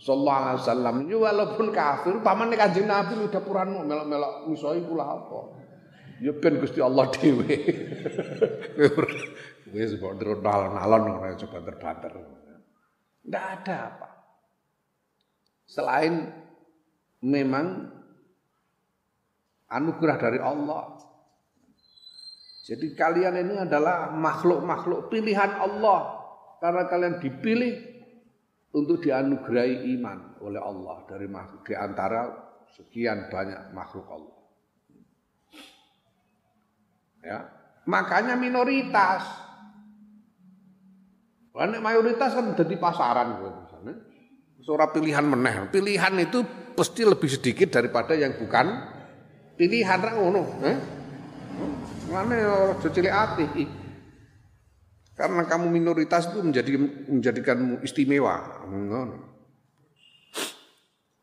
sallallahu 0.00 0.40
alaihi 0.40 0.60
wasallam 0.64 0.96
yo 1.12 1.16
walaupun 1.20 1.66
kafir 1.76 2.16
pamane 2.24 2.56
kanjeng 2.56 2.88
Nabi 2.88 3.20
udah 3.20 3.40
puranmu 3.44 3.84
melok-melok 3.84 4.48
misoi 4.48 4.80
kula 4.88 5.04
apa 5.04 5.40
yo 6.24 6.32
ben 6.40 6.56
Gusti 6.56 6.80
Allah 6.80 7.04
dhewe 7.12 7.44
wis 9.76 9.92
mbok 10.00 10.40
nalon-nalon 10.40 11.20
ora 11.20 11.36
coba 11.36 11.58
terbanter 11.68 12.16
ndak 13.26 13.44
ada 13.60 13.76
apa 13.92 14.08
selain 15.68 16.32
memang 17.20 17.88
anugerah 19.70 20.16
dari 20.18 20.40
Allah 20.40 21.00
jadi 22.70 22.86
kalian 22.94 23.34
ini 23.40 23.54
adalah 23.66 24.14
makhluk-makhluk 24.14 25.10
pilihan 25.10 25.58
Allah 25.58 26.22
karena 26.60 26.86
kalian 26.86 27.16
dipilih 27.18 27.74
untuk 28.70 29.02
dianugerahi 29.02 29.90
iman 29.98 30.38
oleh 30.44 30.62
Allah 30.62 31.02
dari 31.10 31.26
makhluk 31.26 31.66
di 31.66 31.74
antara 31.74 32.30
sekian 32.70 33.26
banyak 33.26 33.74
makhluk 33.74 34.06
Allah. 34.06 34.38
Ya, 37.20 37.38
makanya 37.84 38.38
minoritas. 38.38 39.49
Karena 41.60 41.76
mayoritas 41.76 42.32
kan 42.32 42.56
jadi 42.56 42.80
pasaran 42.80 43.36
misalnya. 43.36 44.00
Seorang 44.64 44.96
pilihan 44.96 45.28
meneh. 45.28 45.68
Pilihan 45.68 46.16
itu 46.16 46.40
pasti 46.72 47.04
lebih 47.04 47.28
sedikit 47.28 47.76
daripada 47.76 48.16
yang 48.16 48.32
bukan 48.40 48.80
pilihan 49.60 50.00
ra 50.00 50.16
ngono, 50.16 50.40
eh? 50.64 50.76
Mana 52.08 52.32
aja 52.40 52.88
cilik 52.88 53.12
ati. 53.12 53.68
Karena 55.12 55.44
kamu 55.44 55.68
minoritas 55.68 56.32
itu 56.32 56.40
menjadi 56.40 56.80
menjadikanmu 57.12 57.84
istimewa. 57.84 58.64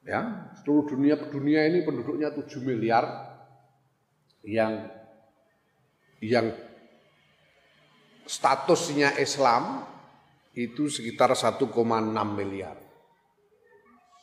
Ya, 0.05 0.53
seluruh 0.61 0.85
dunia 0.85 1.17
dunia 1.17 1.65
ini 1.65 1.81
penduduknya 1.81 2.29
7 2.29 2.61
miliar 2.61 3.09
yang 4.45 4.85
yang 6.21 6.53
statusnya 8.29 9.17
Islam 9.17 9.96
itu 10.57 10.89
sekitar 10.89 11.37
1,6 11.37 11.69
miliar. 12.33 12.77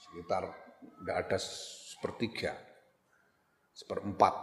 Sekitar 0.03 0.43
enggak 0.83 1.17
ada 1.31 1.39
sepertiga, 1.39 2.59
seperempat. 3.71 4.35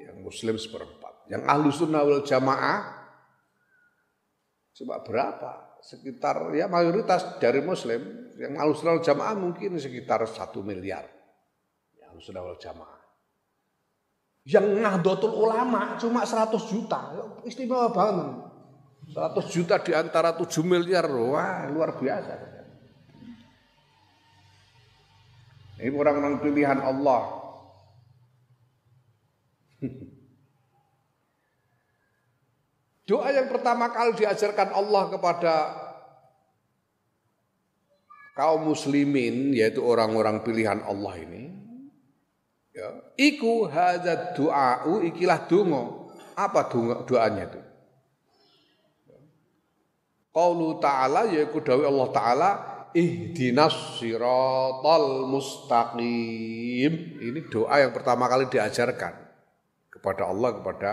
Yang 0.00 0.18
Muslim 0.24 0.56
seperempat. 0.56 1.28
Yang 1.28 1.42
Ahlus 1.44 1.76
Sunnah 1.78 2.02
wal 2.02 2.24
Jamaah 2.24 3.02
Coba 4.72 5.04
berapa? 5.04 5.52
Sekitar 5.84 6.48
ya 6.56 6.70
mayoritas 6.70 7.36
dari 7.36 7.60
Muslim 7.60 8.32
yang 8.40 8.56
alusunal 8.56 9.04
jamaah 9.04 9.36
mungkin 9.36 9.76
sekitar 9.76 10.24
satu 10.24 10.64
miliar. 10.64 11.04
Ya 11.98 12.08
alusunal 12.08 12.56
jamaah. 12.56 13.02
Yang 14.42 14.66
Nahdlatul 14.82 15.34
Ulama 15.38 15.94
cuma 16.00 16.26
100 16.26 16.50
juta, 16.66 17.14
istimewa 17.46 17.94
banget. 17.94 18.51
100 19.12 19.52
juta 19.52 19.76
di 19.80 19.92
antara 19.92 20.32
7 20.32 20.64
miliar, 20.64 21.04
wah 21.08 21.68
luar 21.68 22.00
biasa. 22.00 22.34
Ini 25.82 25.90
orang-orang 25.92 26.40
pilihan 26.40 26.80
Allah. 26.80 27.22
Doa 33.08 33.28
yang 33.34 33.50
pertama 33.50 33.90
kali 33.90 34.14
diajarkan 34.16 34.72
Allah 34.72 35.10
kepada 35.10 35.54
kaum 38.38 38.72
muslimin 38.72 39.52
yaitu 39.52 39.82
orang-orang 39.84 40.40
pilihan 40.46 40.80
Allah 40.86 41.18
ini 41.18 41.52
Ya, 42.72 42.88
iku 43.20 43.68
hadzat 43.68 44.32
du'a'u 44.32 45.04
ikilah 45.12 45.44
donga. 45.44 46.08
Apa 46.32 46.72
doanya 47.04 47.44
itu? 47.52 47.60
Qaulu 50.32 50.80
ta'ala 50.80 51.28
yaiku 51.28 51.60
dawuh 51.60 51.84
Allah 51.84 52.08
taala 52.08 52.50
ihdinas 52.96 54.00
siratal 54.00 55.28
mustaqim. 55.28 56.92
Ini 57.20 57.40
doa 57.52 57.84
yang 57.84 57.92
pertama 57.92 58.24
kali 58.32 58.48
diajarkan 58.48 59.12
kepada 59.92 60.32
Allah 60.32 60.56
kepada 60.56 60.90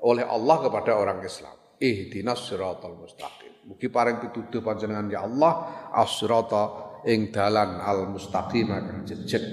oleh 0.00 0.24
Allah 0.24 0.56
kepada 0.64 0.96
orang 0.96 1.20
Islam. 1.20 1.52
Ihdinas 1.76 2.48
siratal 2.48 2.96
mustaqim. 2.96 3.68
Mugi 3.68 3.92
paring 3.92 4.24
pituduh 4.24 4.64
panjenengan 4.64 5.12
ya 5.12 5.28
Allah 5.28 5.52
as-sirata 5.92 6.64
ing 7.04 7.28
dalan 7.28 7.76
al 7.76 8.08
mustaqim 8.08 8.72
kang 8.72 9.04
jejeg. 9.04 9.44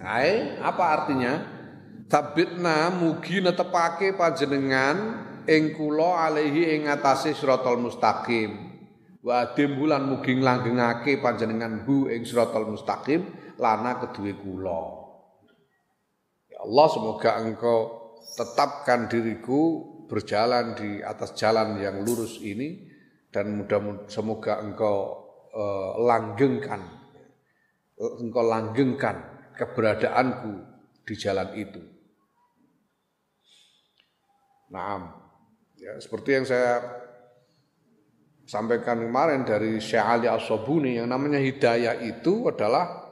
Ae, 0.00 0.54
apa 0.62 0.84
artinya? 0.86 1.58
Tabitna 2.10 2.90
mugi 2.90 3.38
netepake 3.42 4.18
panjenengan 4.18 5.29
ing 5.50 5.74
kula 5.74 6.30
alaihi 6.30 6.78
ing 6.78 6.86
atase 6.86 7.34
siratal 7.34 7.82
mustaqim. 7.82 8.70
Wa 9.20 9.52
bulan 9.52 10.08
mugi 10.08 10.38
langgengake 10.38 11.18
panjenengan 11.18 11.82
hu 11.84 12.06
ing 12.06 12.22
siratal 12.22 12.70
mustaqim 12.70 13.26
lana 13.58 13.98
kedue 13.98 14.38
kula. 14.38 14.82
Ya 16.46 16.62
Allah 16.62 16.86
semoga 16.88 17.30
engkau 17.42 17.78
tetapkan 18.38 19.10
diriku 19.10 19.90
berjalan 20.06 20.78
di 20.78 21.02
atas 21.02 21.34
jalan 21.34 21.76
yang 21.82 22.06
lurus 22.06 22.38
ini 22.40 22.86
dan 23.34 23.58
mudah 23.58 24.06
semoga 24.06 24.62
engkau 24.62 24.96
uh, 25.54 25.98
langgengkan 26.02 26.82
engkau 28.00 28.44
langgengkan 28.48 29.20
keberadaanku 29.54 30.64
di 31.04 31.14
jalan 31.20 31.52
itu. 31.52 31.82
Nah, 34.70 35.19
ya, 35.80 35.96
seperti 35.96 36.28
yang 36.36 36.44
saya 36.44 36.84
sampaikan 38.44 39.00
kemarin 39.00 39.42
dari 39.48 39.80
Syekh 39.80 40.04
Ali 40.04 40.26
As-Sobuni 40.28 41.00
yang 41.00 41.08
namanya 41.08 41.40
hidayah 41.40 41.96
itu 42.04 42.50
adalah 42.50 43.08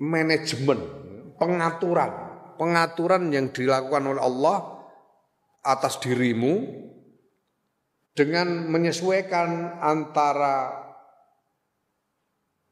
manajemen, 0.00 0.78
pengaturan, 1.36 2.10
pengaturan 2.56 3.28
yang 3.34 3.50
dilakukan 3.52 4.04
oleh 4.08 4.22
Allah 4.22 4.58
atas 5.66 5.98
dirimu 6.00 6.86
dengan 8.14 8.70
menyesuaikan 8.70 9.78
antara 9.82 10.86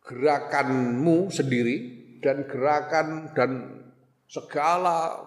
gerakanmu 0.07 1.35
sendiri 1.35 1.77
dan 2.23 2.47
gerakan 2.47 3.35
dan 3.35 3.51
segala 4.31 5.19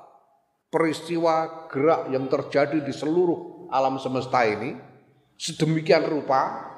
peristiwa 0.71 1.67
gerak 1.67 2.11
yang 2.15 2.31
terjadi 2.31 2.79
di 2.79 2.93
seluruh 2.95 3.58
alam 3.69 4.01
semesta 4.01 4.43
ini 4.45 4.75
sedemikian 5.39 6.03
rupa 6.05 6.69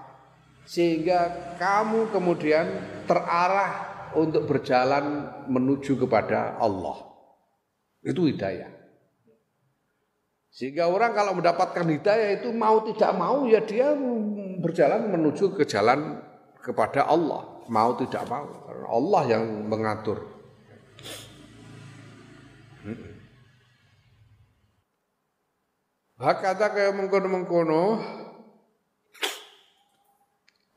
sehingga 0.67 1.55
kamu 1.57 2.13
kemudian 2.13 2.67
terarah 3.09 3.91
untuk 4.15 4.47
berjalan 4.47 5.31
menuju 5.49 5.97
kepada 5.97 6.59
Allah. 6.61 7.09
Itu 8.03 8.27
hidayah. 8.27 8.69
Sehingga 10.51 10.91
orang 10.91 11.15
kalau 11.15 11.31
mendapatkan 11.39 11.87
hidayah 11.87 12.43
itu 12.43 12.51
mau 12.51 12.83
tidak 12.83 13.11
mau 13.15 13.47
ya 13.47 13.63
dia 13.63 13.95
berjalan 14.59 15.07
menuju 15.07 15.55
ke 15.55 15.63
jalan 15.63 16.19
kepada 16.59 17.07
Allah. 17.07 17.63
Mau 17.71 17.95
tidak 17.95 18.27
mau. 18.27 18.45
Allah 18.91 19.23
yang 19.31 19.43
mengatur. 19.71 20.27
Hakata 26.21 26.69
kayak 26.69 26.93
mengkono-mengkono 27.01 27.97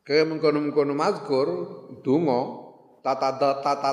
Kaya 0.04 0.24
mengkono-mengkono 0.24 0.92
mazkur 0.96 1.48
donga 2.00 2.64
tata 3.04 3.36
tata 3.36 3.92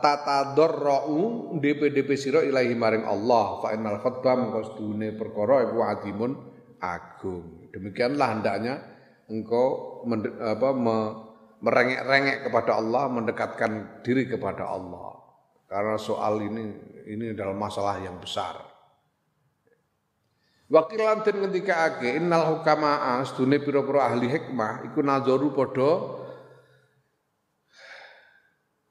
tata 0.00 0.36
darrau 0.52 1.52
DP-DP 1.56 2.08
sira 2.16 2.40
ilahi 2.44 2.76
maring 2.76 3.08
Allah 3.08 3.64
fa 3.64 3.72
innal 3.72 4.00
khatba 4.00 4.36
mengko 4.36 4.60
sedune 4.72 5.16
perkara 5.16 5.68
iku 5.68 5.84
adimun 5.84 6.32
agung. 6.80 7.68
Demikianlah 7.72 8.28
hendaknya 8.36 8.80
engkau 9.32 10.00
apa, 10.40 10.68
me, 10.76 10.96
merengek-rengek 11.64 12.48
kepada 12.48 12.80
Allah, 12.80 13.08
mendekatkan 13.08 14.04
diri 14.04 14.28
kepada 14.28 14.68
Allah. 14.68 15.16
Karena 15.68 15.96
soal 16.00 16.44
ini 16.44 16.64
ini 17.08 17.32
adalah 17.36 17.56
masalah 17.56 18.00
yang 18.00 18.16
besar. 18.20 18.67
Wakil 20.68 21.00
lantin 21.00 21.40
ketika 21.48 21.88
ake 21.88 22.20
innal 22.20 22.44
hukama 22.44 23.16
astune 23.16 23.56
pira-pira 23.56 24.04
ahli 24.04 24.28
hikmah 24.28 24.84
iku 24.84 25.00
nadzoru 25.00 25.48
padha 25.56 25.92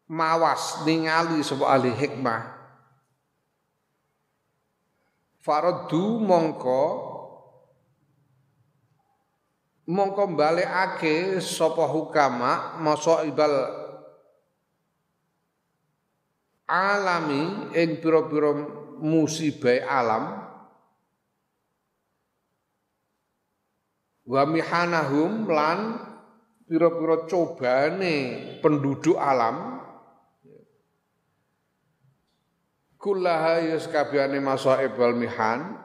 mawas 0.10 0.82
ningali 0.90 1.46
sapa 1.46 1.70
ahli 1.70 1.94
hikmah. 1.94 2.58
Faradu 5.46 6.18
mongko 6.18 6.84
mongko 9.86 10.34
ake 10.66 11.38
sapa 11.46 11.86
hukama 11.86 12.82
masa 12.82 13.22
ibal 13.30 13.54
alami 16.66 17.70
ing 17.78 18.02
pira-pira 18.02 18.50
musibah 18.98 19.86
alam 19.86 20.47
wa 24.28 24.44
mihanahum 24.44 25.48
lan 25.48 26.04
pira-pira 26.68 27.24
cobane 27.32 28.16
penduduk 28.60 29.16
alam 29.16 29.80
kullaha 33.00 33.64
yaskabiyane 33.64 34.44
masaib 34.44 35.00
wal 35.00 35.16
mihan 35.16 35.80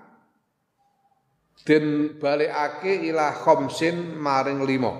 den 1.62 2.18
balikake 2.18 3.06
ila 3.06 3.30
khamsin 3.30 4.18
maring 4.18 4.66
limo. 4.66 4.92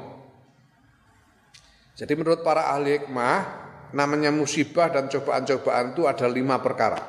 Jadi 1.99 2.15
menurut 2.15 2.47
para 2.47 2.71
ahli 2.71 3.03
hikmah 3.03 3.43
namanya 3.91 4.31
musibah 4.31 4.89
dan 4.89 5.11
cobaan-cobaan 5.11 5.93
itu 5.93 6.07
ada 6.07 6.27
lima 6.31 6.63
perkara. 6.63 7.03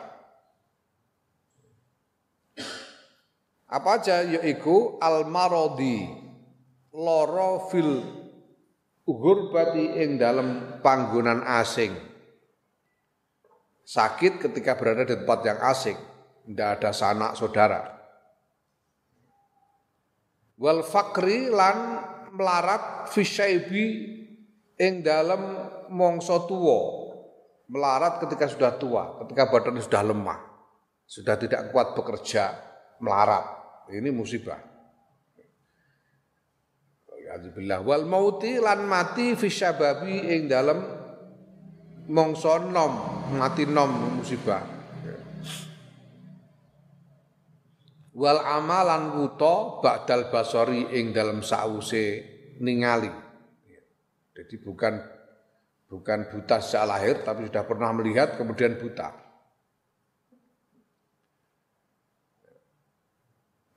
Apa 3.73 3.97
aja? 3.97 4.21
Yaitu 4.21 5.01
al-marodi, 5.01 6.22
loro 6.93 7.67
fil 7.73 8.05
gurbati 9.03 9.99
ing 9.99 10.21
dalam 10.21 10.79
panggonan 10.79 11.41
asing. 11.43 11.91
Sakit 13.83 14.39
ketika 14.39 14.79
berada 14.79 15.03
di 15.03 15.11
tempat 15.17 15.39
yang 15.43 15.59
asing, 15.59 15.97
tidak 16.47 16.79
ada 16.79 16.91
sanak 16.95 17.35
saudara. 17.35 17.81
Wal 20.55 20.87
fakri 20.87 21.51
lan 21.51 21.99
melarat 22.31 23.11
fisyaibi 23.11 23.85
ing 24.79 25.03
dalam 25.03 25.67
mongso 25.91 26.47
tuwo. 26.47 27.03
Melarat 27.67 28.21
ketika 28.23 28.45
sudah 28.47 28.71
tua, 28.77 29.17
ketika 29.23 29.49
badan 29.49 29.81
sudah 29.81 30.03
lemah, 30.05 30.39
sudah 31.09 31.35
tidak 31.39 31.73
kuat 31.73 31.95
bekerja, 31.97 32.53
melarat. 33.01 33.43
Ini 33.89 34.13
musibah. 34.13 34.72
Alhamdulillah 37.33 37.81
wal 37.81 38.05
mauti 38.05 38.61
lan 38.61 38.85
mati 38.85 39.33
fi 39.33 39.49
syababi 39.49 40.37
ing 40.37 40.45
dalem 40.45 40.85
mongso 42.13 42.61
nom 42.61 42.93
mati 43.33 43.65
nom 43.65 44.21
musibah. 44.21 44.61
Wal 48.13 48.37
amalan 48.37 49.17
wuto 49.17 49.81
ba'dal 49.81 50.29
basori 50.29 50.93
ing 50.93 51.09
dalam 51.09 51.41
sause 51.41 52.21
ningali. 52.61 53.09
Jadi 54.37 54.55
bukan 54.61 54.93
bukan 55.89 56.29
buta 56.29 56.61
sejak 56.61 56.85
lahir 56.85 57.15
tapi 57.25 57.49
sudah 57.49 57.65
pernah 57.65 57.89
melihat 57.97 58.37
kemudian 58.37 58.77
buta. 58.77 59.09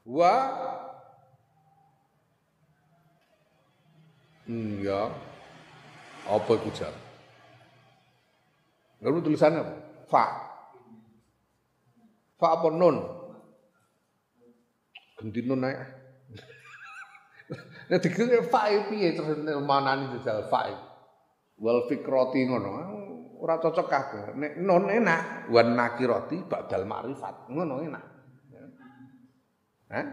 Wa 0.05 0.35
Iya. 4.47 5.11
Apa 6.27 6.51
iku 6.59 6.71
jar? 6.75 6.95
Lalu 9.03 9.19
tulisannya 9.23 9.61
apa? 9.63 9.75
Fa. 10.07 10.25
Fa 12.39 12.47
apa 12.59 12.69
nun? 12.71 12.97
Ganti 15.19 15.41
nun 15.43 15.61
naik. 15.63 15.79
Nah 17.87 18.03
dikira 18.03 18.43
fa 18.43 18.67
piye 18.91 19.15
terus 19.15 19.39
manani 19.63 20.11
jajal 20.19 20.51
fa. 20.51 20.67
Wal 21.63 21.87
fikrati 21.87 22.43
ngono. 22.47 22.71
ora 23.37 23.61
cocok 23.61 23.87
kabeh. 23.87 24.25
Nek 24.33 24.53
non 24.65 24.89
enak, 24.89 25.53
wan 25.53 25.77
nakirati 25.77 26.41
ba'dal 26.49 26.89
ma'rifat. 26.89 27.53
Ngono 27.53 27.75
enak. 27.85 28.05
Eh? 29.93 30.07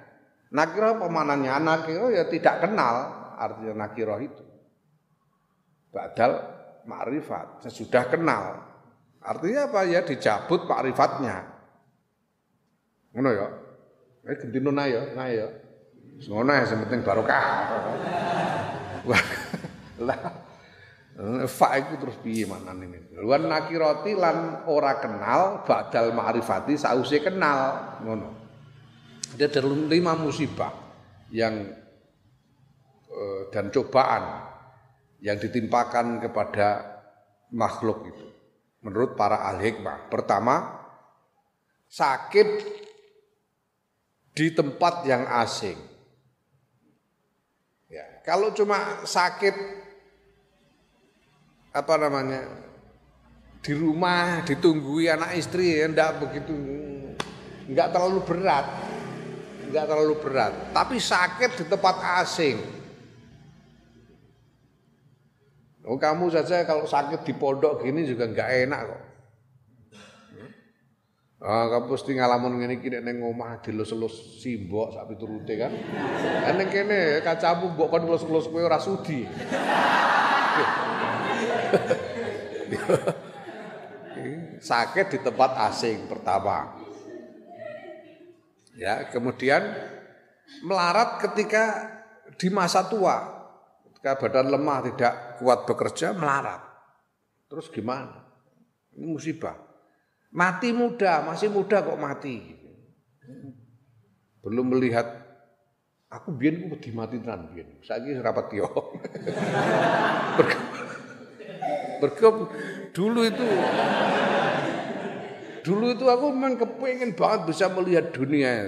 Nakira 0.54 1.02
pemanannya 1.02 1.56
nakira 1.66 2.14
ya 2.14 2.30
tidak 2.30 2.62
kenal 2.62 2.96
artinya 3.44 3.86
nakira 3.86 4.16
itu. 4.24 4.44
Ba'dal 5.94 6.32
ma'rifat, 6.88 7.68
sesudah 7.68 8.10
kenal. 8.10 8.64
Artinya 9.24 9.70
apa 9.70 9.86
ya 9.88 10.02
dicabut 10.04 10.66
ma'rifatnya. 10.66 11.36
Ngono 13.14 13.30
ya. 13.30 13.48
Eh 14.24 14.36
gendino 14.40 14.72
ya, 14.74 15.12
nah 15.14 15.28
ya. 15.28 15.48
Ngono 16.28 16.52
ya 16.52 16.66
penting 16.66 17.02
barokah. 17.04 17.46
Lah 20.08 20.44
fa 21.46 21.78
iku 21.78 22.02
terus 22.02 22.18
piye 22.26 22.50
manane 22.50 22.90
ini? 22.90 23.00
Wan 23.22 23.46
nakirati 23.46 24.18
lan 24.18 24.66
ora 24.66 24.98
kenal 24.98 25.62
badal 25.62 26.10
ma'rifati 26.10 26.74
sause 26.74 27.22
kenal 27.22 28.02
ngono. 28.02 28.30
Ada 29.38 29.62
lima 29.66 30.18
musibah 30.18 30.74
yang 31.30 31.54
eh, 31.70 31.83
dan 33.54 33.70
cobaan 33.70 34.54
yang 35.24 35.40
ditimpakan 35.40 36.20
kepada 36.20 37.00
makhluk 37.54 38.10
itu. 38.10 38.28
Menurut 38.84 39.16
para 39.16 39.48
ahli 39.48 39.72
hikmah. 39.72 40.12
Pertama, 40.12 40.84
sakit 41.88 42.48
di 44.36 44.52
tempat 44.52 45.08
yang 45.08 45.24
asing. 45.40 45.80
Ya, 47.88 48.04
kalau 48.26 48.52
cuma 48.52 49.06
sakit 49.08 49.56
apa 51.74 51.94
namanya 51.98 52.42
di 53.64 53.74
rumah 53.74 54.44
ditunggui 54.46 55.10
anak 55.10 55.34
istri 55.40 55.82
ya 55.82 55.90
enggak 55.90 56.22
begitu 56.22 56.54
enggak 57.66 57.90
terlalu 57.90 58.22
berat 58.22 58.66
enggak 59.66 59.86
terlalu 59.90 60.16
berat 60.22 60.54
tapi 60.70 61.02
sakit 61.02 61.52
di 61.58 61.66
tempat 61.66 61.96
asing 62.22 62.83
Oh 65.84 66.00
kamu 66.00 66.32
saja 66.32 66.64
kalau 66.64 66.88
sakit 66.88 67.28
di 67.28 67.34
pondok 67.36 67.84
gini 67.84 68.08
juga 68.08 68.28
enggak 68.28 68.50
enak 68.68 68.82
kok. 68.88 69.02
Ah, 71.44 71.68
kamu 71.68 71.92
pasti 71.92 72.16
ngalamun 72.16 72.56
ngene 72.56 72.80
iki 72.80 72.88
nek 72.88 73.04
ning 73.04 73.20
omah 73.20 73.60
dilus-elus 73.60 74.40
simbok 74.40 74.96
sak 74.96 75.12
piturute 75.12 75.60
kan. 75.60 75.76
Kan 76.48 76.56
ning 76.56 76.72
kene 76.72 77.20
kacamu 77.20 77.76
mbok 77.76 77.92
kon 77.92 78.08
elus-elus 78.08 78.48
kowe 78.48 78.64
ora 78.64 78.80
sudi. 78.80 79.28
sakit 84.64 85.06
di 85.12 85.20
tempat 85.20 85.52
asing 85.68 86.08
pertama. 86.08 86.80
Ya, 88.80 89.12
kemudian 89.12 89.68
melarat 90.64 91.20
ketika 91.20 91.92
di 92.40 92.48
masa 92.48 92.88
tua. 92.88 93.44
Ketika 93.92 94.16
badan 94.16 94.48
lemah 94.48 94.80
tidak 94.88 95.33
kuat 95.44 95.68
bekerja 95.68 96.16
melarat. 96.16 96.64
Terus 97.52 97.68
gimana? 97.68 98.24
Ini 98.96 99.04
musibah. 99.04 99.60
Mati 100.34 100.72
muda, 100.74 101.22
masih 101.22 101.52
muda 101.52 101.84
kok 101.84 102.00
mati. 102.00 102.56
Belum 104.42 104.66
melihat 104.72 105.06
aku 106.10 106.34
biyen 106.34 106.66
ku 106.66 106.74
wedi 106.74 106.90
mati 106.96 107.22
tenan 107.22 107.52
biyen. 107.52 107.84
Saiki 107.84 108.18
rapat 108.18 108.48
yo. 108.56 108.66
Berkep 112.02 112.36
dulu 112.92 113.22
itu 113.24 113.46
dulu 115.64 115.96
itu 115.96 116.04
aku 116.04 116.26
memang 116.36 116.60
kepengen 116.60 117.16
banget 117.16 117.48
bisa 117.48 117.72
melihat 117.72 118.12
dunia 118.12 118.68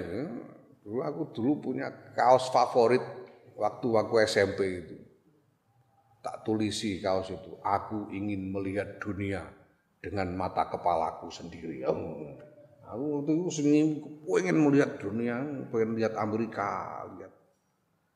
Dulu 0.86 1.04
aku 1.04 1.22
dulu 1.36 1.52
punya 1.60 1.92
kaos 2.16 2.48
favorit 2.54 3.02
waktu 3.58 3.88
aku 3.90 4.22
SMP 4.24 4.86
itu. 4.86 5.05
Tak 6.26 6.42
tulisi 6.42 6.98
kaos 6.98 7.30
itu, 7.30 7.54
aku 7.62 8.10
ingin 8.10 8.50
melihat 8.50 8.98
dunia 8.98 9.46
dengan 10.02 10.34
mata 10.34 10.66
kepalaku 10.74 11.30
sendiri. 11.30 11.86
Oh, 11.86 12.34
aku 12.82 13.22
itu 13.30 13.62
seni 13.62 14.02
pengen 14.26 14.58
melihat 14.66 14.98
dunia, 14.98 15.46
pengen 15.70 15.94
lihat 15.94 16.18
Amerika, 16.18 17.06
lihat 17.14 17.30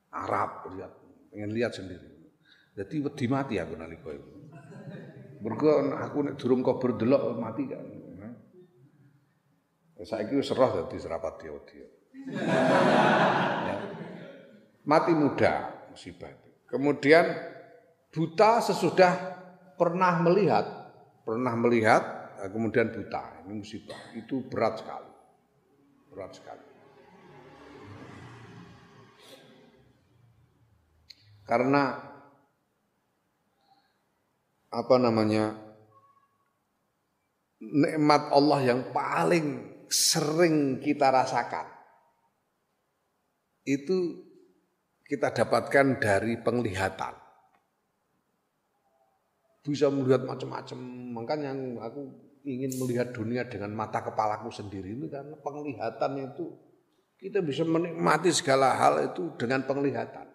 Arab, 0.09 0.73
lihat 0.73 0.89
pengen 1.29 1.53
lihat 1.53 1.77
sendiri. 1.77 2.33
Jadi 2.73 2.97
wedi 2.97 3.25
mati 3.29 3.61
aku 3.61 3.77
nalika 3.77 4.09
itu. 4.09 4.33
Mergo 5.45 5.93
aku 5.93 6.17
nek 6.25 6.35
durung 6.41 6.65
kok 6.65 6.81
berdelok 6.81 7.37
mati 7.37 7.63
kan. 7.69 7.85
Saiki 9.99 10.39
wis 10.39 10.49
roh 10.55 10.71
dadi 10.71 10.95
serapat 10.95 11.43
dia. 11.43 11.51
ya. 13.67 13.75
Mati 14.87 15.11
muda 15.11 15.53
musibah. 15.91 16.31
Kemudian 16.71 17.27
buta 18.09 18.61
sesudah 18.61 19.13
pernah 19.77 20.19
melihat, 20.21 20.65
pernah 21.23 21.53
melihat 21.55 22.01
kemudian 22.47 22.89
buta. 22.89 23.43
Ini 23.45 23.53
musibah. 23.53 23.99
Itu 24.15 24.45
berat 24.47 24.79
sekali. 24.79 25.11
Berat 26.13 26.31
sekali. 26.35 26.65
Karena 31.49 31.97
apa 34.69 34.95
namanya 35.01 35.57
nikmat 37.57 38.29
Allah 38.29 38.59
yang 38.61 38.93
paling 38.93 39.65
sering 39.89 40.77
kita 40.77 41.09
rasakan 41.09 41.65
itu 43.65 44.29
kita 45.09 45.33
dapatkan 45.33 45.97
dari 45.97 46.37
penglihatan. 46.37 47.28
Bisa 49.69 49.93
melihat 49.93 50.25
macam-macam, 50.25 50.77
makanya 51.13 51.53
aku 51.85 52.09
ingin 52.41 52.73
melihat 52.81 53.13
dunia 53.13 53.45
dengan 53.45 53.77
mata 53.77 54.01
kepalaku 54.01 54.49
sendiri 54.49 54.97
itu 54.97 55.05
karena 55.11 55.37
penglihatan 55.37 56.33
itu 56.33 56.49
kita 57.19 57.43
bisa 57.43 57.67
menikmati 57.67 58.31
segala 58.31 58.79
hal 58.79 59.11
itu 59.11 59.35
dengan 59.35 59.67
penglihatan. 59.67 60.31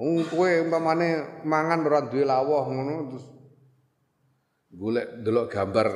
Wong 0.00 0.24
kowe 0.32 0.48
umpamane 0.64 1.44
mangan 1.44 1.84
ora 1.84 2.00
duwe 2.08 2.24
lawah 2.24 2.64
ngono 2.72 3.12
terus 3.12 3.26
golek 4.72 5.20
delok 5.20 5.52
gambar 5.52 5.88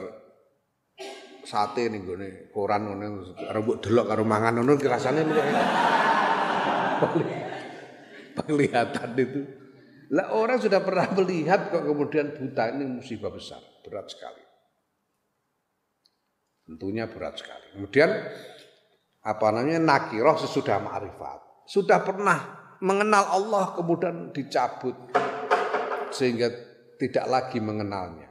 sate 1.41 1.89
ning 1.89 2.05
gone 2.05 2.53
koran 2.53 2.85
ngono 2.85 3.33
karo 3.33 3.65
mbok 3.65 3.81
delok 3.81 4.07
karo 4.13 4.29
mangan 4.29 4.61
ngono 4.61 4.77
rasane 4.77 5.25
penglihatan 8.35 9.11
itu. 9.17 9.43
Lah 10.13 10.37
orang 10.37 10.61
sudah 10.61 10.85
pernah 10.85 11.09
melihat 11.17 11.73
kok 11.73 11.83
kemudian 11.83 12.37
buta 12.37 12.71
ini 12.77 12.85
musibah 12.87 13.33
besar, 13.33 13.63
berat 13.83 14.13
sekali. 14.13 14.43
Tentunya 16.65 17.09
berat 17.09 17.41
sekali. 17.41 17.77
Kemudian 17.77 18.11
apa 19.25 19.47
namanya 19.53 19.81
nakiroh 19.81 20.37
sesudah 20.37 20.81
ma'rifat. 20.85 21.65
Sudah 21.65 22.05
pernah 22.05 22.39
mengenal 22.85 23.25
Allah 23.33 23.73
kemudian 23.73 24.33
dicabut 24.37 24.93
sehingga 26.13 26.53
tidak 27.01 27.27
lagi 27.27 27.59
mengenalnya. 27.59 28.29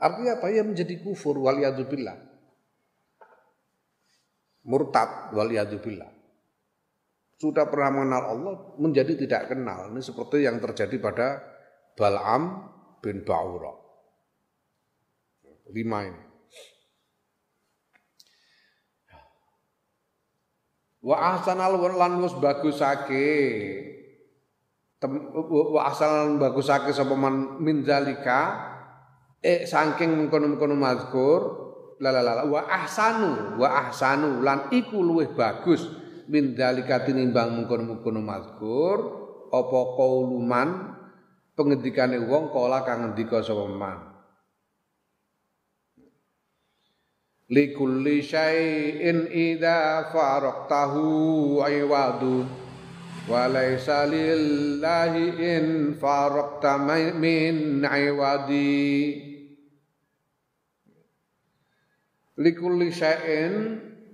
Artinya 0.00 0.40
apa? 0.40 0.48
Ya 0.48 0.64
menjadi 0.64 1.00
kufur 1.00 1.36
waliyadzubillah. 1.40 2.16
Murtad 4.64 5.32
waliyadzubillah. 5.36 6.19
Sudah 7.40 7.72
pernah 7.72 7.88
mengenal 7.88 8.36
Allah 8.36 8.54
menjadi 8.76 9.16
tidak 9.16 9.48
kenal. 9.48 9.88
Ini 9.88 10.04
seperti 10.04 10.44
yang 10.44 10.60
terjadi 10.60 10.92
pada 11.00 11.40
Bal'am 11.96 12.68
bin 13.00 13.24
Ba'ura. 13.24 13.72
Lima 15.72 16.04
ini. 16.04 16.22
Wa 21.00 21.16
ahsanal 21.32 21.80
lan 21.80 22.20
wis 22.20 22.36
bagusake. 22.36 23.32
Wa 25.48 25.80
ahsanal 25.88 26.36
bagusake 26.36 26.92
sapa 26.92 27.16
man 27.16 27.56
min 27.64 27.88
zalika 27.88 28.68
eh 29.40 29.64
saking 29.64 30.12
mengkono-mengkono 30.12 30.76
mazkur 30.76 31.40
la 32.04 32.12
la 32.12 32.20
la 32.20 32.44
wa 32.44 32.60
ahsanu 32.68 33.56
wa 33.56 33.88
ahsanu 33.88 34.44
lan 34.44 34.68
iku 34.68 35.00
luwih 35.00 35.32
bagus 35.32 35.88
min 36.30 36.54
zalika 36.54 37.02
tinimbang 37.02 37.58
mengkono-mengkono 37.58 38.22
mazkur 38.22 38.98
apa 39.50 39.80
qauluman 39.98 40.94
pengendikane 41.58 42.22
wong 42.22 42.54
kala 42.54 42.86
kang 42.86 43.02
ngendika 43.02 43.42
sapa 43.42 43.66
man? 43.66 43.98
Likulli 47.50 48.22
syai'in 48.22 49.26
idza 49.26 50.06
faraqtahu 50.14 51.58
aywadu 51.66 52.46
Walaysa 53.26 54.06
lillahi 54.06 55.34
in 55.34 55.64
faraqta 55.98 56.78
min 57.18 57.82
iwadi 57.82 59.18
Likulli 62.38 62.88
syai'in 62.94 63.54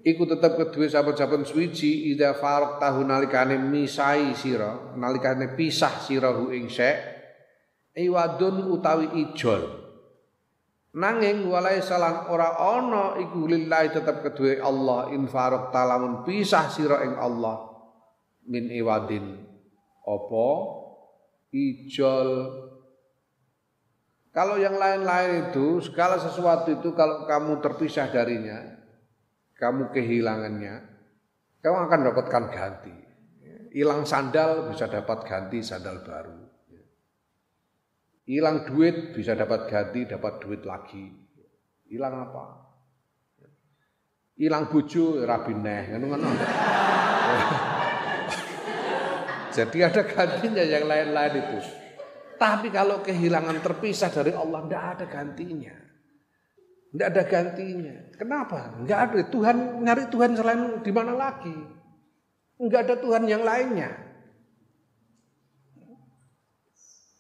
iku 0.07 0.23
tetep 0.23 0.55
kedue 0.55 0.87
saben-saben 0.87 1.43
suwiji 1.43 2.15
ida 2.15 2.39
faraq 2.39 2.79
tahu 2.79 3.03
nalikane 3.03 3.59
misai 3.59 4.39
sira 4.39 4.95
nalikane 4.95 5.59
pisah 5.59 5.99
sira 5.99 6.31
hu 6.31 6.55
ing 6.55 6.71
syai' 6.71 6.95
iwadun 7.99 8.71
utawi 8.71 9.11
ijol. 9.27 9.83
Nanging 10.97 11.51
walai 11.53 11.85
salang 11.85 12.31
ora 12.33 12.57
ana 12.57 13.21
iku 13.21 13.45
lillahi 13.51 13.93
tetep 13.93 14.25
kedue 14.25 14.63
Allah 14.63 15.13
in 15.13 15.29
faraq 15.29 15.75
talamun 15.75 16.23
pisah 16.23 16.71
sira 16.71 17.03
ing 17.03 17.19
Allah 17.19 17.67
min 18.47 18.71
iwadin. 18.71 19.43
Apa? 20.07 20.49
Ijol. 21.51 22.31
Kalau 24.31 24.61
yang 24.61 24.77
lain-lain 24.77 25.51
itu 25.51 25.81
segala 25.81 26.21
sesuatu 26.21 26.69
itu 26.69 26.93
kalau 26.93 27.25
kamu 27.25 27.59
terpisah 27.65 28.13
darinya 28.13 28.76
kamu 29.57 29.93
kehilangannya 29.93 30.75
kamu 31.61 31.77
akan 31.89 32.01
dapatkan 32.13 32.45
ganti 32.53 32.97
hilang 33.73 34.05
sandal 34.09 34.71
bisa 34.71 34.89
dapat 34.89 35.25
ganti 35.27 35.61
sandal 35.61 36.01
baru 36.05 36.47
Hilang 38.27 38.67
duit 38.67 39.15
bisa 39.15 39.39
dapat 39.39 39.71
ganti, 39.71 40.03
dapat 40.03 40.43
duit 40.43 40.67
lagi. 40.67 41.15
Hilang 41.87 42.27
apa? 42.27 42.45
Hilang 44.35 44.67
bojo 44.67 45.23
rabi 45.23 45.55
neh, 45.55 45.95
Jadi 49.57 49.79
ada 49.79 50.03
gantinya 50.03 50.65
yang 50.67 50.91
lain-lain 50.91 51.35
itu. 51.39 51.59
Tapi 52.35 52.69
kalau 52.75 52.99
kehilangan 53.01 53.63
terpisah 53.63 54.11
dari 54.11 54.35
Allah, 54.35 54.61
tidak 54.67 54.83
ada 54.99 55.07
gantinya. 55.07 55.86
Tidak 56.93 57.09
ada 57.13 57.23
gantinya. 57.27 57.97
Kenapa? 58.17 58.73
Enggak 58.79 58.99
ada. 59.11 59.21
Tuhan 59.29 59.57
nyari 59.83 60.05
Tuhan 60.09 60.31
selain 60.39 60.63
di 60.81 60.93
mana 60.95 61.13
lagi? 61.13 61.57
Enggak 62.57 62.89
ada 62.89 62.95
Tuhan 63.03 63.25
yang 63.29 63.43
lainnya. 63.45 63.91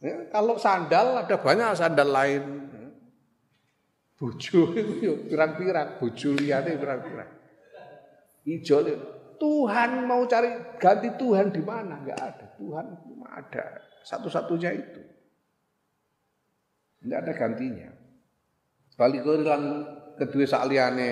Ya, 0.00 0.28
kalau 0.28 0.60
sandal 0.60 1.24
ada 1.24 1.36
banyak 1.40 1.70
sandal 1.76 2.08
lain. 2.12 2.44
Bojo 4.16 4.72
itu 4.80 5.28
pirang-pirang, 5.28 6.00
bojo 6.00 6.32
liyane 6.32 6.72
pirang-pirang. 6.80 7.30
Ijo 8.46 8.80
Tuhan 9.36 10.08
mau 10.08 10.24
cari 10.24 10.48
ganti 10.80 11.12
Tuhan 11.20 11.52
di 11.52 11.60
mana? 11.60 12.00
Enggak 12.00 12.20
ada. 12.22 12.46
Tuhan 12.56 12.86
cuma 13.04 13.26
ada. 13.36 13.64
Satu-satunya 14.00 14.70
itu. 14.72 15.02
Enggak 17.04 17.28
ada 17.28 17.32
gantinya. 17.36 17.95
Balik 18.96 19.28
ke 19.28 19.34
kedua 20.16 20.44
sakliane 20.48 21.08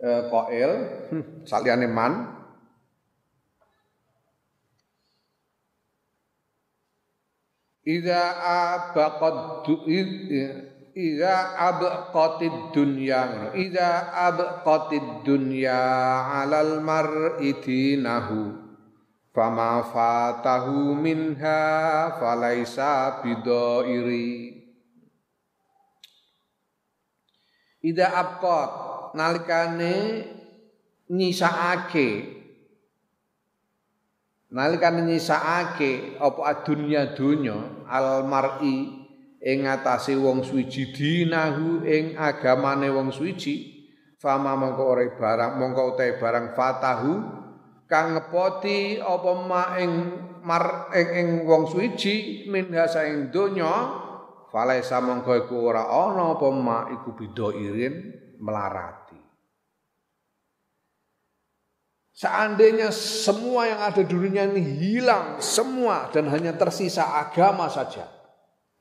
eh, 0.00 0.22
koel, 0.32 0.72
hmm, 1.12 1.44
sakliane 1.44 1.84
man, 1.84 2.38
Iza 7.88 8.20
abaqad 8.36 9.64
Iza 10.98 11.34
abqatid 11.56 12.74
dunya 12.76 13.54
Iza 13.56 14.12
abqatid 14.12 15.24
dunya 15.24 15.80
alal 16.42 16.84
mar'i 16.84 17.56
dinahu 17.56 18.52
Fama 19.32 19.86
fatahu 19.88 20.98
minha 20.98 21.62
falaisa 22.18 23.22
bidairi 23.22 24.57
Ida 27.82 28.10
abqat 28.10 28.70
nalikane 29.14 29.94
nyisaake 31.08 32.38
Nalikan 34.48 35.04
nyisakake 35.04 36.16
apa 36.16 36.40
adunya 36.48 37.12
dunya 37.12 37.84
al 37.84 38.24
mar'i 38.24 38.96
ing 39.44 39.68
atase 39.68 40.16
wong 40.16 40.40
suci 40.40 40.88
dinahu 40.88 41.84
ing 41.84 42.16
agamane 42.16 42.88
wong 42.88 43.12
suci. 43.12 43.76
Fama 44.16 44.56
mongko 44.56 44.82
ora 44.82 45.04
barang 45.04 45.52
mongko 45.60 45.82
utahe 45.94 46.16
barang 46.16 46.56
fatahu 46.56 47.12
kang 47.86 48.16
ngepoti 48.16 48.98
apa 48.98 49.30
ma 49.46 49.76
ing 49.78 49.92
mar 50.42 50.90
ing, 50.96 51.08
ing 51.12 51.28
wong 51.44 51.68
suci 51.68 52.48
min 52.48 52.72
ing 52.72 53.28
donya 53.28 53.72
falaisa 54.48 55.00
mongko 55.00 55.32
iku 55.46 55.56
ora 55.68 55.88
ana 55.88 56.36
apa 56.36 56.48
ma 56.52 56.88
iku 56.92 57.14
bida 57.16 57.52
irin 57.56 57.94
melarat 58.40 59.08
Seandainya 62.18 62.90
semua 62.90 63.70
yang 63.70 63.78
ada 63.78 64.02
di 64.02 64.10
dunia 64.10 64.42
ini 64.50 64.58
hilang 64.58 65.38
semua 65.38 66.10
dan 66.10 66.26
hanya 66.34 66.50
tersisa 66.50 67.14
agama 67.14 67.70
saja 67.70 68.10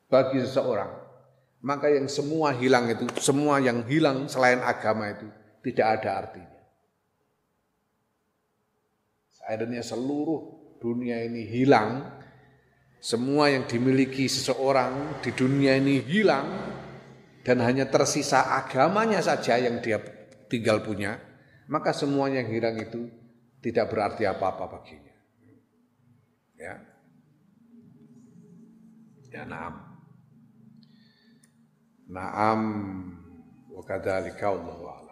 bagi 0.09 0.41
seseorang, 0.41 0.89
maka 1.61 1.85
yang 1.85 2.09
semua 2.09 2.49
hilang 2.57 2.89
itu, 2.89 3.05
semua 3.21 3.61
yang 3.61 3.85
hilang 3.85 4.25
selain 4.25 4.57
agama 4.65 5.13
itu 5.13 5.29
tidak 5.69 6.01
ada 6.01 6.09
artinya. 6.25 6.61
Seandainya 9.37 9.85
seluruh 9.85 10.73
dunia 10.81 11.21
ini 11.21 11.45
hilang, 11.45 12.09
semua 13.07 13.47
yang 13.47 13.63
dimiliki 13.63 14.27
seseorang 14.27 15.23
di 15.23 15.31
dunia 15.31 15.79
ini 15.79 16.03
hilang 16.03 16.75
dan 17.39 17.63
hanya 17.63 17.87
tersisa 17.87 18.51
agamanya 18.59 19.23
saja 19.23 19.55
yang 19.55 19.79
dia 19.79 20.03
tinggal 20.51 20.83
punya, 20.83 21.15
maka 21.71 21.95
semua 21.95 22.27
yang 22.27 22.51
hilang 22.51 22.75
itu 22.75 23.07
tidak 23.63 23.95
berarti 23.95 24.27
apa-apa 24.27 24.67
baginya. 24.67 25.15
Ya. 26.59 26.83
Ya 29.31 29.43
naam. 29.47 30.03
Naam 32.11 32.61
wa 33.71 33.83
kadzalika 33.87 34.51
Allahu 34.51 35.06